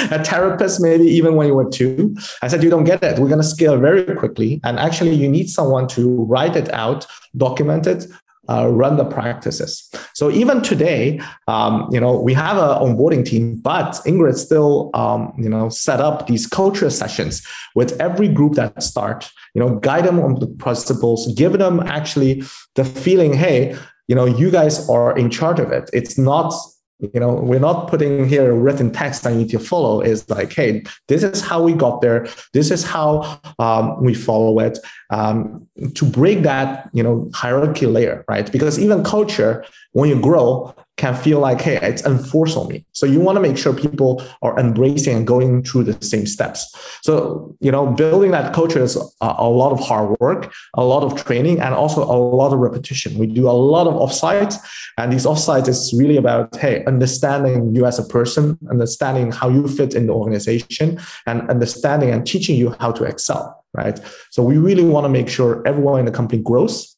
a 0.09 0.23
therapist, 0.23 0.81
maybe 0.81 1.03
even 1.03 1.35
when 1.35 1.45
you 1.45 1.53
were 1.53 1.69
two. 1.69 2.15
I 2.41 2.47
said, 2.47 2.63
you 2.63 2.71
don't 2.71 2.85
get 2.85 3.03
it. 3.03 3.19
We're 3.19 3.27
going 3.27 3.41
to 3.41 3.47
scale 3.47 3.77
very 3.77 4.15
quickly. 4.15 4.61
And 4.63 4.79
actually, 4.79 5.13
you 5.13 5.29
need 5.29 5.47
someone 5.47 5.87
to 5.89 6.23
write 6.25 6.55
it 6.55 6.73
out, 6.73 7.05
document 7.37 7.85
it, 7.85 8.07
uh, 8.49 8.67
run 8.67 8.97
the 8.97 9.05
practices. 9.05 9.89
So 10.13 10.31
even 10.31 10.61
today, 10.61 11.21
um, 11.47 11.87
you 11.91 11.99
know, 11.99 12.19
we 12.19 12.33
have 12.33 12.57
an 12.57 12.77
onboarding 12.83 13.25
team, 13.25 13.57
but 13.57 13.91
Ingrid 14.05 14.37
still, 14.37 14.89
um, 14.93 15.33
you 15.37 15.49
know, 15.49 15.69
set 15.69 15.99
up 16.01 16.27
these 16.27 16.47
culture 16.47 16.89
sessions 16.89 17.45
with 17.75 17.99
every 18.01 18.27
group 18.27 18.53
that 18.53 18.81
start. 18.81 19.29
You 19.53 19.61
know, 19.61 19.75
guide 19.79 20.05
them 20.05 20.19
on 20.19 20.39
the 20.39 20.47
principles, 20.47 21.31
give 21.33 21.53
them 21.53 21.79
actually 21.81 22.43
the 22.75 22.85
feeling, 22.85 23.33
hey, 23.33 23.75
you 24.07 24.15
know, 24.15 24.25
you 24.25 24.49
guys 24.49 24.89
are 24.89 25.17
in 25.17 25.29
charge 25.29 25.59
of 25.59 25.71
it. 25.71 25.89
It's 25.93 26.17
not 26.17 26.53
you 26.99 27.19
know 27.19 27.33
we're 27.33 27.59
not 27.59 27.87
putting 27.87 28.27
here 28.27 28.53
written 28.53 28.91
text 28.91 29.25
i 29.25 29.33
need 29.33 29.49
to 29.49 29.59
follow. 29.59 30.01
Is 30.01 30.29
like 30.29 30.53
hey 30.53 30.83
this 31.07 31.23
is 31.23 31.41
how 31.41 31.63
we 31.63 31.73
got 31.73 32.01
there. 32.01 32.27
This 32.53 32.71
is 32.71 32.83
how 32.83 33.39
um, 33.59 34.03
we 34.03 34.13
follow 34.13 34.59
it 34.59 34.77
um, 35.09 35.67
to 35.95 36.05
break 36.05 36.43
that 36.43 36.89
you 36.93 37.03
know 37.03 37.29
hierarchy 37.33 37.85
layer 37.85 38.25
right? 38.27 38.51
Because 38.51 38.77
even 38.79 39.03
culture 39.03 39.65
when 39.93 40.09
you 40.09 40.19
grow 40.21 40.75
can 40.99 41.15
feel 41.15 41.39
like, 41.39 41.61
hey, 41.61 41.79
it's 41.81 42.05
enforced 42.05 42.57
on 42.57 42.67
me. 42.67 42.85
So 42.91 43.05
you 43.05 43.21
want 43.21 43.37
to 43.37 43.41
make 43.41 43.57
sure 43.57 43.73
people 43.73 44.21
are 44.41 44.59
embracing 44.59 45.15
and 45.15 45.25
going 45.25 45.63
through 45.63 45.85
the 45.85 46.05
same 46.05 46.27
steps. 46.27 46.59
So, 47.01 47.55
you 47.61 47.71
know, 47.71 47.87
building 47.87 48.31
that 48.31 48.53
culture 48.53 48.83
is 48.83 48.97
a, 48.97 49.35
a 49.37 49.49
lot 49.49 49.71
of 49.71 49.79
hard 49.79 50.19
work, 50.19 50.51
a 50.73 50.83
lot 50.83 51.03
of 51.03 51.23
training, 51.23 51.61
and 51.61 51.73
also 51.73 52.03
a 52.03 52.19
lot 52.41 52.51
of 52.51 52.59
repetition. 52.59 53.17
We 53.17 53.27
do 53.27 53.47
a 53.49 53.57
lot 53.75 53.87
of 53.87 53.93
offsites, 53.93 54.55
and 54.97 55.13
these 55.13 55.25
offsites 55.25 55.69
is 55.69 55.93
really 55.97 56.17
about, 56.17 56.53
hey, 56.57 56.83
understanding 56.83 57.73
you 57.73 57.85
as 57.85 57.97
a 57.97 58.03
person, 58.03 58.59
understanding 58.69 59.31
how 59.31 59.47
you 59.47 59.67
fit 59.69 59.95
in 59.95 60.07
the 60.07 60.13
organization, 60.13 60.99
and 61.25 61.49
understanding 61.49 62.09
and 62.09 62.27
teaching 62.27 62.57
you 62.57 62.75
how 62.81 62.91
to 62.91 63.05
excel, 63.05 63.63
right? 63.73 63.97
So 64.31 64.43
we 64.43 64.57
really 64.57 64.83
want 64.83 65.05
to 65.05 65.09
make 65.09 65.29
sure 65.29 65.65
everyone 65.65 66.01
in 66.01 66.05
the 66.05 66.11
company 66.11 66.41
grows 66.41 66.97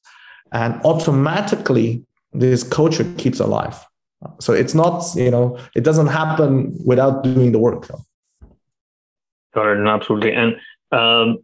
and 0.52 0.82
automatically 0.84 2.04
this 2.34 2.64
culture 2.64 3.06
keeps 3.18 3.40
alive 3.40 3.86
so 4.40 4.54
it's 4.54 4.74
not, 4.74 5.04
you 5.16 5.32
know, 5.32 5.58
it 5.76 5.84
doesn't 5.84 6.08
happen 6.08 6.78
without 6.86 7.24
doing 7.24 7.52
the 7.52 7.60
work. 7.60 7.88
Got 9.54 9.68
it. 9.68 9.88
Absolutely. 9.88 10.34
And, 10.34 10.56
um, 10.92 11.38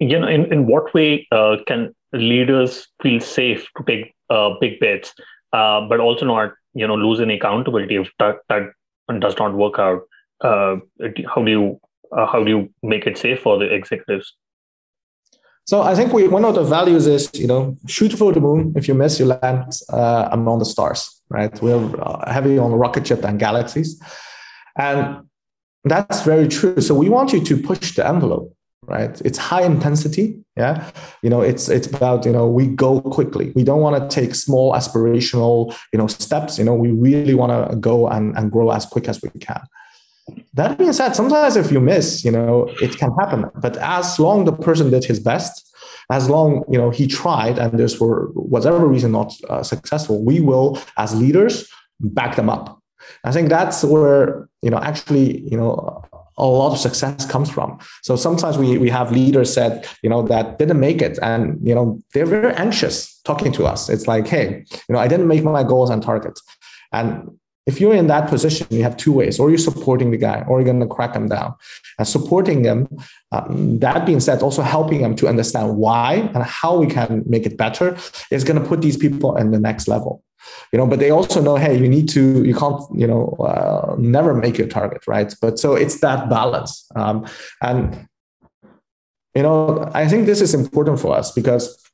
you 0.00 0.18
know, 0.18 0.28
in, 0.28 0.52
in 0.52 0.66
what 0.66 0.92
way 0.94 1.26
uh, 1.32 1.56
can 1.66 1.94
leaders 2.12 2.88
feel 3.02 3.20
safe 3.20 3.68
to 3.76 3.84
take 3.84 4.14
uh, 4.30 4.50
big 4.60 4.80
bets, 4.80 5.14
uh, 5.52 5.80
but 5.88 6.00
also 6.00 6.24
not, 6.26 6.52
you 6.74 6.86
know, 6.86 6.94
lose 6.94 7.20
any 7.20 7.36
accountability 7.36 7.96
if 7.96 8.10
that, 8.18 8.36
that 8.48 8.70
does 9.20 9.36
not 9.38 9.54
work 9.54 9.78
out? 9.78 10.02
Uh, 10.40 10.76
how 11.34 11.42
do 11.42 11.50
you 11.50 11.80
uh, 12.12 12.26
how 12.26 12.44
do 12.44 12.50
you 12.50 12.72
make 12.82 13.06
it 13.06 13.18
safe 13.18 13.40
for 13.40 13.58
the 13.58 13.64
executives? 13.64 14.34
So 15.66 15.82
I 15.82 15.94
think 15.96 16.12
we, 16.12 16.28
one 16.28 16.44
of 16.44 16.54
the 16.54 16.62
values 16.62 17.06
is, 17.06 17.28
you 17.34 17.46
know, 17.46 17.76
shoot 17.88 18.12
for 18.12 18.32
the 18.32 18.40
moon. 18.40 18.72
If 18.76 18.86
you 18.86 18.94
miss, 18.94 19.18
you 19.18 19.26
land 19.26 19.72
uh, 19.92 20.28
among 20.30 20.60
the 20.60 20.64
stars 20.64 21.16
right? 21.28 21.60
We're 21.60 22.00
uh, 22.00 22.30
heavy 22.30 22.58
on 22.58 22.72
rocket 22.72 23.06
ship 23.06 23.24
and 23.24 23.38
galaxies. 23.38 24.00
And 24.76 25.26
that's 25.84 26.22
very 26.22 26.48
true. 26.48 26.80
So 26.80 26.94
we 26.94 27.08
want 27.08 27.32
you 27.32 27.42
to 27.44 27.56
push 27.56 27.94
the 27.96 28.06
envelope, 28.06 28.54
right? 28.84 29.20
It's 29.24 29.38
high 29.38 29.62
intensity. 29.62 30.38
Yeah. 30.56 30.90
You 31.22 31.30
know, 31.30 31.40
it's 31.40 31.68
it's 31.68 31.86
about, 31.86 32.24
you 32.24 32.32
know, 32.32 32.48
we 32.48 32.66
go 32.66 33.00
quickly. 33.00 33.52
We 33.54 33.64
don't 33.64 33.80
want 33.80 33.96
to 34.10 34.14
take 34.14 34.34
small 34.34 34.72
aspirational, 34.72 35.76
you 35.92 35.98
know, 35.98 36.06
steps. 36.06 36.58
You 36.58 36.64
know, 36.64 36.74
we 36.74 36.90
really 36.90 37.34
want 37.34 37.70
to 37.70 37.76
go 37.76 38.08
and, 38.08 38.36
and 38.36 38.50
grow 38.50 38.70
as 38.70 38.86
quick 38.86 39.08
as 39.08 39.20
we 39.22 39.30
can. 39.40 39.62
That 40.54 40.78
being 40.78 40.92
said, 40.92 41.14
sometimes 41.14 41.56
if 41.56 41.70
you 41.70 41.80
miss, 41.80 42.24
you 42.24 42.30
know, 42.30 42.68
it 42.80 42.96
can 42.96 43.12
happen. 43.20 43.44
But 43.56 43.76
as 43.76 44.18
long 44.18 44.44
the 44.44 44.52
person 44.52 44.90
did 44.90 45.04
his 45.04 45.20
best, 45.20 45.66
as 46.10 46.28
long 46.30 46.64
you 46.68 46.78
know 46.78 46.90
he 46.90 47.06
tried 47.06 47.58
and 47.58 47.78
this 47.78 47.94
for 47.94 48.26
whatever 48.34 48.86
reason 48.86 49.12
not 49.12 49.32
uh, 49.48 49.62
successful 49.62 50.24
we 50.24 50.40
will 50.40 50.78
as 50.96 51.14
leaders 51.14 51.68
back 52.00 52.36
them 52.36 52.48
up. 52.48 52.80
I 53.24 53.32
think 53.32 53.48
that's 53.48 53.84
where 53.84 54.48
you 54.62 54.70
know 54.70 54.78
actually 54.78 55.40
you 55.40 55.56
know 55.56 56.02
a 56.38 56.44
lot 56.44 56.72
of 56.72 56.78
success 56.78 57.24
comes 57.24 57.50
from. 57.50 57.78
So 58.02 58.14
sometimes 58.14 58.58
we 58.58 58.78
we 58.78 58.90
have 58.90 59.10
leaders 59.10 59.52
said 59.52 59.86
you 60.02 60.10
know 60.10 60.22
that 60.22 60.58
didn't 60.58 60.80
make 60.80 61.02
it 61.02 61.18
and 61.22 61.58
you 61.66 61.74
know 61.74 62.00
they're 62.12 62.26
very 62.26 62.54
anxious 62.54 63.20
talking 63.24 63.52
to 63.52 63.66
us. 63.66 63.88
It's 63.88 64.06
like 64.06 64.26
hey 64.26 64.64
you 64.88 64.92
know 64.92 64.98
i 64.98 65.08
didn't 65.08 65.28
make 65.28 65.42
my 65.42 65.64
goals 65.64 65.90
and 65.90 66.02
targets. 66.02 66.42
And 66.92 67.36
if 67.66 67.80
you're 67.80 67.94
in 67.94 68.06
that 68.06 68.28
position, 68.28 68.66
you 68.70 68.82
have 68.84 68.96
two 68.96 69.12
ways, 69.12 69.40
or 69.40 69.50
you're 69.50 69.58
supporting 69.58 70.12
the 70.12 70.16
guy, 70.16 70.44
or 70.48 70.60
you're 70.60 70.64
going 70.64 70.80
to 70.80 70.86
crack 70.86 71.14
him 71.14 71.28
down. 71.28 71.54
And 71.98 72.06
supporting 72.06 72.62
them, 72.62 72.88
um, 73.32 73.78
that 73.80 74.06
being 74.06 74.20
said, 74.20 74.40
also 74.40 74.62
helping 74.62 75.02
them 75.02 75.16
to 75.16 75.28
understand 75.28 75.76
why 75.76 76.30
and 76.34 76.42
how 76.44 76.76
we 76.78 76.86
can 76.86 77.24
make 77.26 77.44
it 77.44 77.56
better 77.56 77.96
is 78.30 78.44
going 78.44 78.60
to 78.62 78.66
put 78.66 78.82
these 78.82 78.96
people 78.96 79.36
in 79.36 79.50
the 79.50 79.58
next 79.58 79.88
level. 79.88 80.22
You 80.72 80.78
know, 80.78 80.86
but 80.86 81.00
they 81.00 81.10
also 81.10 81.42
know, 81.42 81.56
hey, 81.56 81.76
you 81.76 81.88
need 81.88 82.08
to, 82.10 82.44
you 82.44 82.54
can't, 82.54 82.80
you 82.94 83.06
know, 83.06 83.30
uh, 83.40 83.96
never 83.98 84.32
make 84.32 84.58
your 84.58 84.68
target, 84.68 85.04
right? 85.08 85.34
But 85.40 85.58
so 85.58 85.74
it's 85.74 86.00
that 86.00 86.30
balance, 86.30 86.86
um, 86.94 87.26
and 87.62 88.06
you 89.34 89.42
know, 89.42 89.90
I 89.92 90.08
think 90.08 90.24
this 90.24 90.40
is 90.40 90.54
important 90.54 90.98
for 90.98 91.14
us 91.14 91.30
because 91.30 91.85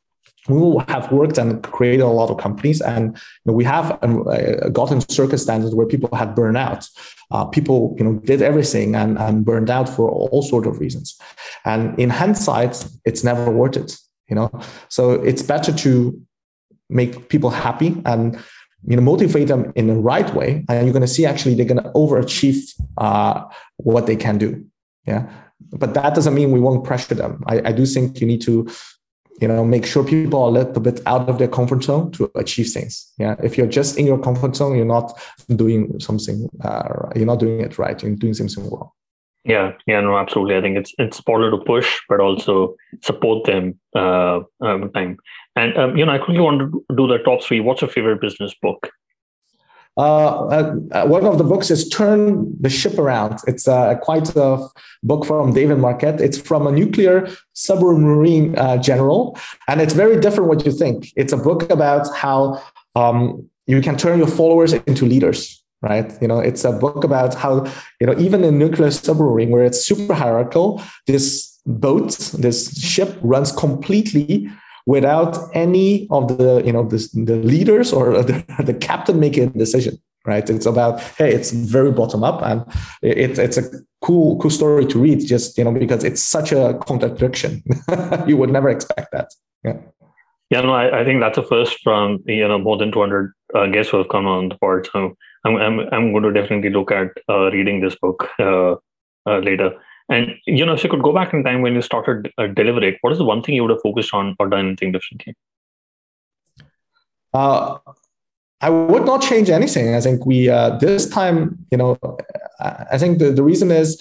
we 0.49 0.85
have 0.89 1.11
worked 1.13 1.39
and 1.39 1.63
created 1.63 2.03
a 2.03 2.09
lot 2.09 2.31
of 2.31 2.39
companies 2.39 2.81
and 2.81 3.17
you 3.17 3.47
know, 3.47 3.53
we 3.53 3.65
have 3.65 3.99
uh, 4.03 4.69
gotten 4.71 5.01
circumstances 5.09 5.75
where 5.75 5.87
people 5.87 6.09
had 6.15 6.35
burned 6.35 6.57
out. 6.57 6.89
Uh, 7.31 7.45
people 7.47 7.95
you 7.99 8.05
know 8.05 8.15
did 8.15 8.43
everything 8.43 8.95
and, 8.95 9.19
and 9.19 9.45
burned 9.45 9.71
out 9.71 9.89
for 9.89 10.11
all, 10.11 10.29
all 10.33 10.43
sorts 10.43 10.67
of 10.67 10.79
reasons. 10.79 11.17
And 11.65 11.99
in 11.99 12.11
hindsight 12.11 12.85
it's 13.05 13.25
never 13.25 13.51
worth 13.51 13.77
it 13.77 13.97
you 14.29 14.37
know? 14.37 14.51
So 14.89 15.13
it's 15.13 15.43
better 15.43 15.73
to 15.73 16.21
make 16.89 17.29
people 17.29 17.51
happy 17.51 18.01
and 18.07 18.39
you 18.87 18.97
know 18.97 19.03
motivate 19.03 19.49
them 19.49 19.73
in 19.77 19.87
the 19.87 19.95
right 19.95 20.35
way 20.35 20.65
and 20.69 20.85
you're 20.85 20.93
going 20.93 21.03
to 21.03 21.15
see 21.17 21.25
actually 21.25 21.55
they're 21.55 21.73
going 21.73 21.83
to 21.83 21.91
overachieve 21.91 22.75
uh, 22.99 23.45
what 23.77 24.07
they 24.07 24.17
can 24.17 24.39
do 24.39 24.65
yeah? 25.07 25.29
But 25.73 25.95
that 25.95 26.15
doesn't 26.15 26.35
mean 26.35 26.51
we 26.53 26.61
won't 26.61 26.85
pressure 26.85 27.15
them. 27.15 27.43
I, 27.47 27.61
I 27.67 27.73
do 27.73 27.87
think 27.87 28.21
you 28.21 28.27
need 28.27 28.43
to 28.43 28.69
you 29.41 29.49
know 29.49 29.65
make 29.65 29.87
sure 29.87 30.05
people 30.05 30.43
are 30.43 30.49
a 30.49 30.53
little 30.53 30.81
bit 30.81 31.01
out 31.07 31.29
of 31.29 31.39
their 31.39 31.49
comfort 31.49 31.83
zone 31.83 32.11
to 32.13 32.31
achieve 32.35 32.69
things. 32.71 33.13
Yeah. 33.19 33.37
If 33.43 33.57
you're 33.57 33.67
just 33.67 33.99
in 33.99 34.07
your 34.07 34.19
comfort 34.19 34.57
zone 34.57 34.77
you're 34.77 34.85
not 34.85 35.21
doing 35.57 35.99
something 36.01 36.49
uh, 36.63 37.09
you're 37.15 37.27
not 37.27 37.41
doing 37.41 37.61
it 37.61 37.79
right. 37.79 38.01
You're 38.03 38.15
doing 38.15 38.35
something 38.35 38.71
wrong 38.71 38.91
yeah. 39.45 39.73
Yeah 39.87 40.01
no 40.01 40.17
absolutely. 40.17 40.57
I 40.57 40.61
think 40.61 40.77
it's 40.77 40.93
it's 40.99 41.19
important 41.19 41.55
to 41.55 41.65
push 41.65 41.99
but 42.09 42.21
also 42.21 42.77
support 43.03 43.45
them 43.45 43.79
uh 43.97 44.41
um, 44.61 44.91
time. 44.93 45.17
And 45.57 45.77
um, 45.77 45.97
you 45.97 46.07
know 46.07 46.13
i 46.13 46.19
quickly 46.19 46.41
want 46.41 46.61
to 46.61 46.85
do 46.97 47.07
the 47.07 47.19
top 47.19 47.43
three. 47.43 47.61
What's 47.61 47.83
your 47.83 47.91
favorite 47.91 48.21
business 48.21 48.55
book 48.61 48.91
uh, 49.97 50.47
uh, 50.93 51.07
one 51.07 51.27
of 51.27 51.39
the 51.39 51.45
books 51.45 51.71
is 51.71 51.89
Turn 51.89 52.55
the 52.61 52.71
Ship 52.71 52.99
Around. 52.99 53.41
It's 53.47 53.69
uh, 53.69 53.95
quite 53.97 54.35
a 54.37 54.67
book 55.03 55.27
from 55.27 55.53
David 55.53 55.79
Marquet. 55.79 56.17
It's 56.21 56.39
from 56.39 56.67
a 56.67 56.73
nuclear 56.73 57.29
submarine 57.53 58.59
uh, 58.59 58.79
general, 58.79 59.39
and 59.69 59.81
it's 59.81 59.93
very 59.93 60.19
different 60.19 60.49
what 60.49 60.65
you 60.65 60.73
think. 60.73 61.13
It's 61.17 61.33
a 61.33 61.37
book 61.37 61.71
about 61.71 62.15
how 62.15 62.63
um, 62.95 63.49
you 63.67 63.81
can 63.83 63.97
turn 63.97 64.19
your 64.19 64.29
followers 64.29 64.73
into 64.73 65.05
leaders, 65.05 65.63
right? 65.83 66.11
You 66.23 66.29
know, 66.29 66.39
it's 66.39 66.65
a 66.65 66.73
book 66.73 67.05
about 67.05 67.35
how, 67.35 67.67
you 68.01 68.07
know, 68.07 68.19
even 68.19 68.45
in 68.45 68.59
nuclear 68.59 68.91
submarine 68.91 69.51
where 69.51 69.65
it's 69.65 69.85
super 69.85 70.15
hierarchical, 70.15 70.83
this 71.07 71.61
boat, 71.67 72.17
this 72.39 72.81
ship 72.81 73.17
runs 73.23 73.53
completely 73.53 74.51
without 74.87 75.39
any 75.55 76.09
of 76.11 76.29
the 76.29 76.63
you 76.65 76.73
know 76.73 76.85
the, 76.85 77.09
the 77.25 77.37
leaders 77.37 77.93
or 77.93 78.23
the, 78.23 78.45
the 78.65 78.75
captain 78.75 79.21
making 79.21 79.45
a 79.45 79.51
decision 79.51 79.99
right? 80.25 80.49
It's 80.49 80.67
about 80.67 81.01
hey, 81.01 81.33
it's 81.33 81.51
very 81.51 81.91
bottom 81.91 82.23
up, 82.23 82.43
and 82.43 82.65
it, 83.03 83.39
it's 83.39 83.57
a 83.57 83.65
cool 84.01 84.39
cool 84.39 84.51
story 84.51 84.87
to 84.87 84.99
read. 84.99 85.27
Just 85.27 85.59
you 85.59 85.65
know 85.65 85.73
because 85.73 86.05
it's 86.05 86.23
such 86.23 86.53
a 86.53 86.79
contradiction. 86.87 87.63
you 88.27 88.37
would 88.37 88.51
never 88.51 88.69
expect 88.69 89.13
that. 89.13 89.33
Yeah. 89.65 89.79
Yeah, 90.51 90.61
no, 90.61 90.75
I, 90.75 91.01
I 91.01 91.05
think 91.05 91.21
that's 91.21 91.39
a 91.39 91.43
first 91.43 91.81
from 91.83 92.23
you 92.27 92.47
know 92.47 92.59
more 92.59 92.77
than 92.77 92.93
200 92.93 93.33
uh, 93.55 93.67
guests 93.67 93.91
who 93.91 93.99
have 93.99 94.11
come 94.11 94.27
on 94.27 94.51
the 94.51 94.55
board. 94.57 94.89
So 94.93 95.17
I'm 95.45 95.57
I'm 95.57 95.81
I'm 95.93 96.13
going 96.13 96.25
to 96.25 96.33
definitely 96.33 96.71
look 96.71 96.91
at 96.91 97.09
uh, 97.29 97.51
reading 97.51 97.81
this 97.81 97.97
book 97.97 98.29
uh, 98.39 98.75
uh 99.27 99.39
later. 99.39 99.73
And 100.09 100.35
you 100.47 100.67
know, 100.67 100.75
if 100.75 100.85
you 100.85 100.91
could 100.91 101.03
go 101.03 101.13
back 101.13 101.33
in 101.33 101.45
time 101.45 101.63
when 101.63 101.75
you 101.75 101.83
started 101.83 102.33
uh, 102.39 102.43
Deliverect, 102.43 102.99
what 103.01 103.13
is 103.13 103.19
the 103.19 103.25
one 103.25 103.43
thing 103.43 103.55
you 103.55 103.63
would 103.63 103.71
have 103.71 103.83
focused 103.83 104.13
on 104.13 104.37
or 104.39 104.49
done 104.49 104.67
anything 104.67 104.93
differently? 104.93 105.35
Uh, 107.33 107.79
I 108.61 108.71
would 108.71 109.05
not 109.05 109.23
change 109.23 109.51
anything. 109.51 109.95
I 109.95 110.01
think 110.01 110.25
we 110.27 110.49
uh, 110.49 110.77
this 110.79 111.09
time, 111.09 111.65
you 111.71 111.79
know, 111.79 111.99
I 112.61 112.99
think 112.99 113.19
the, 113.19 113.31
the 113.31 113.43
reason 113.43 113.71
is 113.71 113.99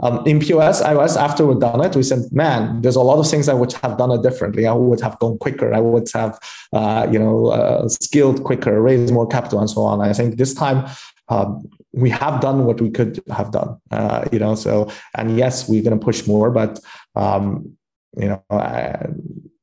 um, 0.00 0.26
in 0.26 0.40
POS, 0.40 0.82
iOS, 0.82 1.16
after 1.16 1.46
we've 1.46 1.60
done 1.60 1.84
it, 1.84 1.94
we 1.94 2.02
said, 2.02 2.30
man, 2.32 2.82
there's 2.82 2.96
a 2.96 3.00
lot 3.00 3.18
of 3.18 3.30
things 3.30 3.48
I 3.48 3.54
would 3.54 3.72
have 3.74 3.96
done 3.96 4.10
it 4.10 4.22
differently. 4.22 4.66
I 4.66 4.72
would 4.72 5.00
have 5.00 5.18
gone 5.20 5.38
quicker. 5.38 5.72
I 5.72 5.80
would 5.80 6.08
have, 6.12 6.38
uh, 6.72 7.06
you 7.10 7.18
know, 7.18 7.48
uh, 7.48 7.88
skilled 7.88 8.42
quicker, 8.42 8.82
raised 8.82 9.14
more 9.14 9.28
capital, 9.28 9.60
and 9.60 9.70
so 9.70 9.82
on. 9.82 10.00
I 10.00 10.12
think 10.12 10.36
this 10.36 10.54
time 10.54 10.90
um, 11.28 11.70
we 11.92 12.10
have 12.10 12.40
done 12.40 12.64
what 12.64 12.80
we 12.80 12.90
could 12.90 13.20
have 13.30 13.50
done. 13.50 13.78
Uh, 13.90 14.26
you 14.32 14.38
know, 14.38 14.54
so 14.54 14.90
and 15.16 15.36
yes, 15.36 15.68
we're 15.68 15.82
going 15.82 15.98
to 15.98 16.04
push 16.04 16.26
more, 16.26 16.50
but 16.50 16.80
um, 17.14 17.76
you 18.16 18.28
know, 18.28 18.42
uh, 18.50 19.06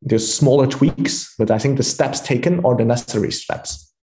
there's 0.02 0.32
smaller 0.32 0.68
tweaks, 0.68 1.34
but 1.38 1.52
I 1.52 1.58
think 1.58 1.78
the 1.78 1.84
steps 1.84 2.20
taken 2.20 2.64
are 2.66 2.76
the 2.76 2.86
necessary 2.86 3.32
steps. 3.32 3.94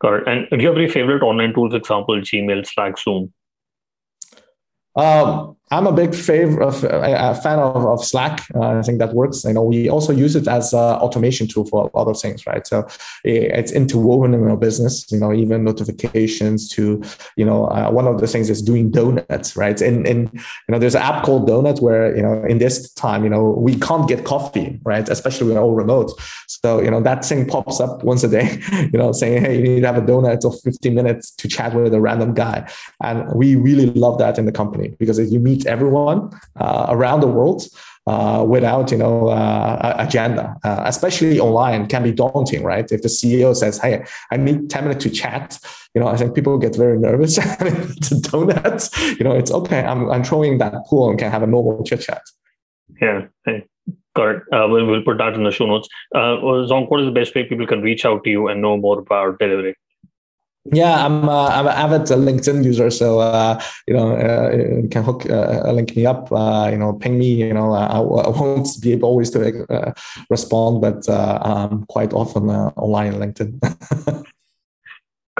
Got 0.00 0.14
it. 0.14 0.28
And 0.28 0.46
do 0.50 0.58
you 0.58 0.68
have 0.68 0.76
any 0.76 0.88
favorite 0.88 1.22
online 1.22 1.52
tools, 1.52 1.74
example, 1.74 2.20
Gmail, 2.20 2.66
Slack, 2.66 2.98
Zoom? 2.98 3.32
Um, 4.94 5.56
I'm 5.70 5.86
a 5.86 5.92
big 5.92 6.14
favor 6.14 6.62
of 6.62 6.82
a 6.84 7.34
fan 7.34 7.58
of, 7.58 7.84
of 7.84 8.04
Slack. 8.04 8.46
Uh, 8.54 8.78
I 8.78 8.82
think 8.82 8.98
that 9.00 9.12
works. 9.12 9.44
You 9.44 9.52
know, 9.52 9.62
we 9.62 9.88
also 9.88 10.12
use 10.12 10.34
it 10.34 10.48
as 10.48 10.72
an 10.72 10.78
automation 10.78 11.46
tool 11.46 11.66
for 11.66 11.90
a 11.92 11.96
lot 11.96 12.08
of 12.08 12.18
things, 12.18 12.46
right? 12.46 12.66
So 12.66 12.86
it's 13.24 13.72
interwoven 13.72 14.32
in 14.34 14.48
our 14.48 14.56
business. 14.56 15.10
You 15.10 15.18
know, 15.18 15.32
even 15.32 15.64
notifications 15.64 16.68
to, 16.70 17.02
you 17.36 17.44
know, 17.44 17.66
uh, 17.66 17.90
one 17.90 18.06
of 18.06 18.20
the 18.20 18.26
things 18.26 18.48
is 18.48 18.62
doing 18.62 18.90
donuts, 18.90 19.56
right? 19.56 19.78
And 19.80 20.06
and 20.06 20.30
you 20.32 20.72
know, 20.72 20.78
there's 20.78 20.94
an 20.94 21.02
app 21.02 21.24
called 21.24 21.48
Donut 21.48 21.82
where 21.82 22.16
you 22.16 22.22
know, 22.22 22.44
in 22.44 22.58
this 22.58 22.90
time, 22.94 23.24
you 23.24 23.30
know, 23.30 23.50
we 23.50 23.78
can't 23.78 24.08
get 24.08 24.24
coffee, 24.24 24.80
right? 24.84 25.06
Especially 25.08 25.48
when 25.48 25.58
all 25.58 25.74
remote. 25.74 26.12
So 26.46 26.80
you 26.80 26.90
know, 26.90 27.02
that 27.02 27.24
thing 27.24 27.46
pops 27.46 27.78
up 27.80 28.04
once 28.04 28.24
a 28.24 28.28
day, 28.28 28.58
you 28.92 28.98
know, 28.98 29.12
saying, 29.12 29.42
hey, 29.42 29.56
you 29.58 29.62
need 29.62 29.80
to 29.80 29.86
have 29.86 29.98
a 29.98 30.06
donut 30.06 30.44
of 30.44 30.58
15 30.62 30.94
minutes 30.94 31.30
to 31.32 31.48
chat 31.48 31.74
with 31.74 31.92
a 31.92 32.00
random 32.00 32.32
guy, 32.32 32.70
and 33.02 33.30
we 33.34 33.54
really 33.54 33.86
love 33.86 34.18
that 34.18 34.38
in 34.38 34.46
the 34.46 34.52
company 34.52 34.94
because 34.98 35.18
you 35.30 35.38
meet 35.38 35.57
everyone 35.66 36.30
uh, 36.56 36.86
around 36.88 37.20
the 37.20 37.28
world 37.28 37.66
uh, 38.06 38.44
without 38.46 38.90
you 38.90 38.98
know 38.98 39.28
uh, 39.28 39.96
agenda, 39.98 40.56
especially 40.64 41.38
online, 41.38 41.86
can 41.86 42.02
be 42.02 42.12
daunting, 42.12 42.62
right? 42.62 42.90
If 42.90 43.02
the 43.02 43.08
CEO 43.08 43.54
says, 43.54 43.78
"Hey, 43.78 44.04
I 44.30 44.36
need 44.36 44.70
ten 44.70 44.84
minutes 44.84 45.04
to 45.04 45.10
chat," 45.10 45.58
you 45.94 46.00
know, 46.00 46.08
I 46.08 46.16
think 46.16 46.34
people 46.34 46.58
get 46.58 46.76
very 46.76 46.98
nervous. 46.98 47.38
it's 47.38 48.12
a 48.12 48.14
donut, 48.14 49.18
you 49.18 49.24
know, 49.24 49.32
it's 49.32 49.50
okay. 49.50 49.80
I'm 49.80 50.10
I'm 50.10 50.24
throwing 50.24 50.58
that 50.58 50.74
pool 50.86 51.10
and 51.10 51.18
can 51.18 51.30
have 51.30 51.42
a 51.42 51.46
normal 51.46 51.82
chit 51.84 52.00
chat. 52.00 52.22
Yeah. 53.00 53.26
Hey. 53.44 53.66
Got 54.14 54.28
it. 54.30 54.42
Uh, 54.52 54.66
we'll, 54.68 54.86
we'll 54.86 55.02
put 55.02 55.18
that 55.18 55.34
in 55.34 55.44
the 55.44 55.52
show 55.52 55.66
notes. 55.66 55.88
Uh, 56.12 56.62
is 56.62 56.70
the 56.70 57.12
best 57.14 57.34
way 57.36 57.44
people 57.44 57.66
can 57.68 57.82
reach 57.82 58.04
out 58.04 58.24
to 58.24 58.30
you 58.30 58.48
and 58.48 58.60
know 58.60 58.76
more 58.76 58.98
about 58.98 59.38
Deliverect? 59.38 59.74
Yeah, 60.64 61.04
I'm 61.04 61.28
uh, 61.28 61.48
I'm 61.48 61.66
an 61.66 61.72
avid 61.72 62.02
LinkedIn 62.02 62.64
user, 62.64 62.90
so 62.90 63.20
uh, 63.20 63.60
you 63.86 63.94
know 63.94 64.16
uh, 64.16 64.56
you 64.82 64.88
can 64.90 65.02
hook 65.02 65.28
uh, 65.30 65.70
link 65.72 65.96
me 65.96 66.04
up. 66.04 66.30
Uh, 66.30 66.68
you 66.70 66.76
know, 66.76 66.92
ping 66.92 67.18
me. 67.18 67.32
You 67.32 67.54
know, 67.54 67.72
I, 67.72 67.86
I 67.86 67.98
won't 68.00 68.68
be 68.82 68.92
able 68.92 69.08
always 69.08 69.30
to 69.30 69.64
uh, 69.72 69.92
respond, 70.28 70.82
but 70.82 71.08
I'm 71.08 71.86
quite 71.86 72.12
often 72.12 72.50
online 72.50 73.14
on 73.14 73.20
LinkedIn. 73.20 74.24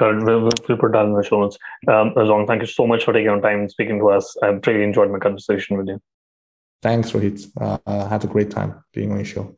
It. 0.01 0.23
We'll, 0.23 0.43
we'll 0.43 0.77
put 0.77 0.93
that 0.93 1.03
in 1.03 1.13
the 1.13 1.23
show 1.23 1.41
notes. 1.41 1.57
Um, 1.89 2.13
Zhong, 2.15 2.47
thank 2.47 2.61
you 2.61 2.67
so 2.67 2.87
much 2.87 3.03
for 3.03 3.11
taking 3.11 3.25
your 3.25 3.41
time 3.41 3.59
and 3.59 3.69
speaking 3.69 3.99
to 3.99 4.11
us. 4.11 4.33
I've 4.41 4.65
really 4.65 4.85
enjoyed 4.85 5.11
my 5.11 5.19
conversation 5.19 5.77
with 5.77 5.89
you. 5.89 5.99
Thanks, 6.81 7.11
Rohit. 7.11 7.45
I 7.85 8.07
had 8.07 8.23
a 8.23 8.27
great 8.27 8.49
time 8.49 8.81
being 8.93 9.11
on 9.11 9.17
your 9.17 9.25
show. 9.25 9.57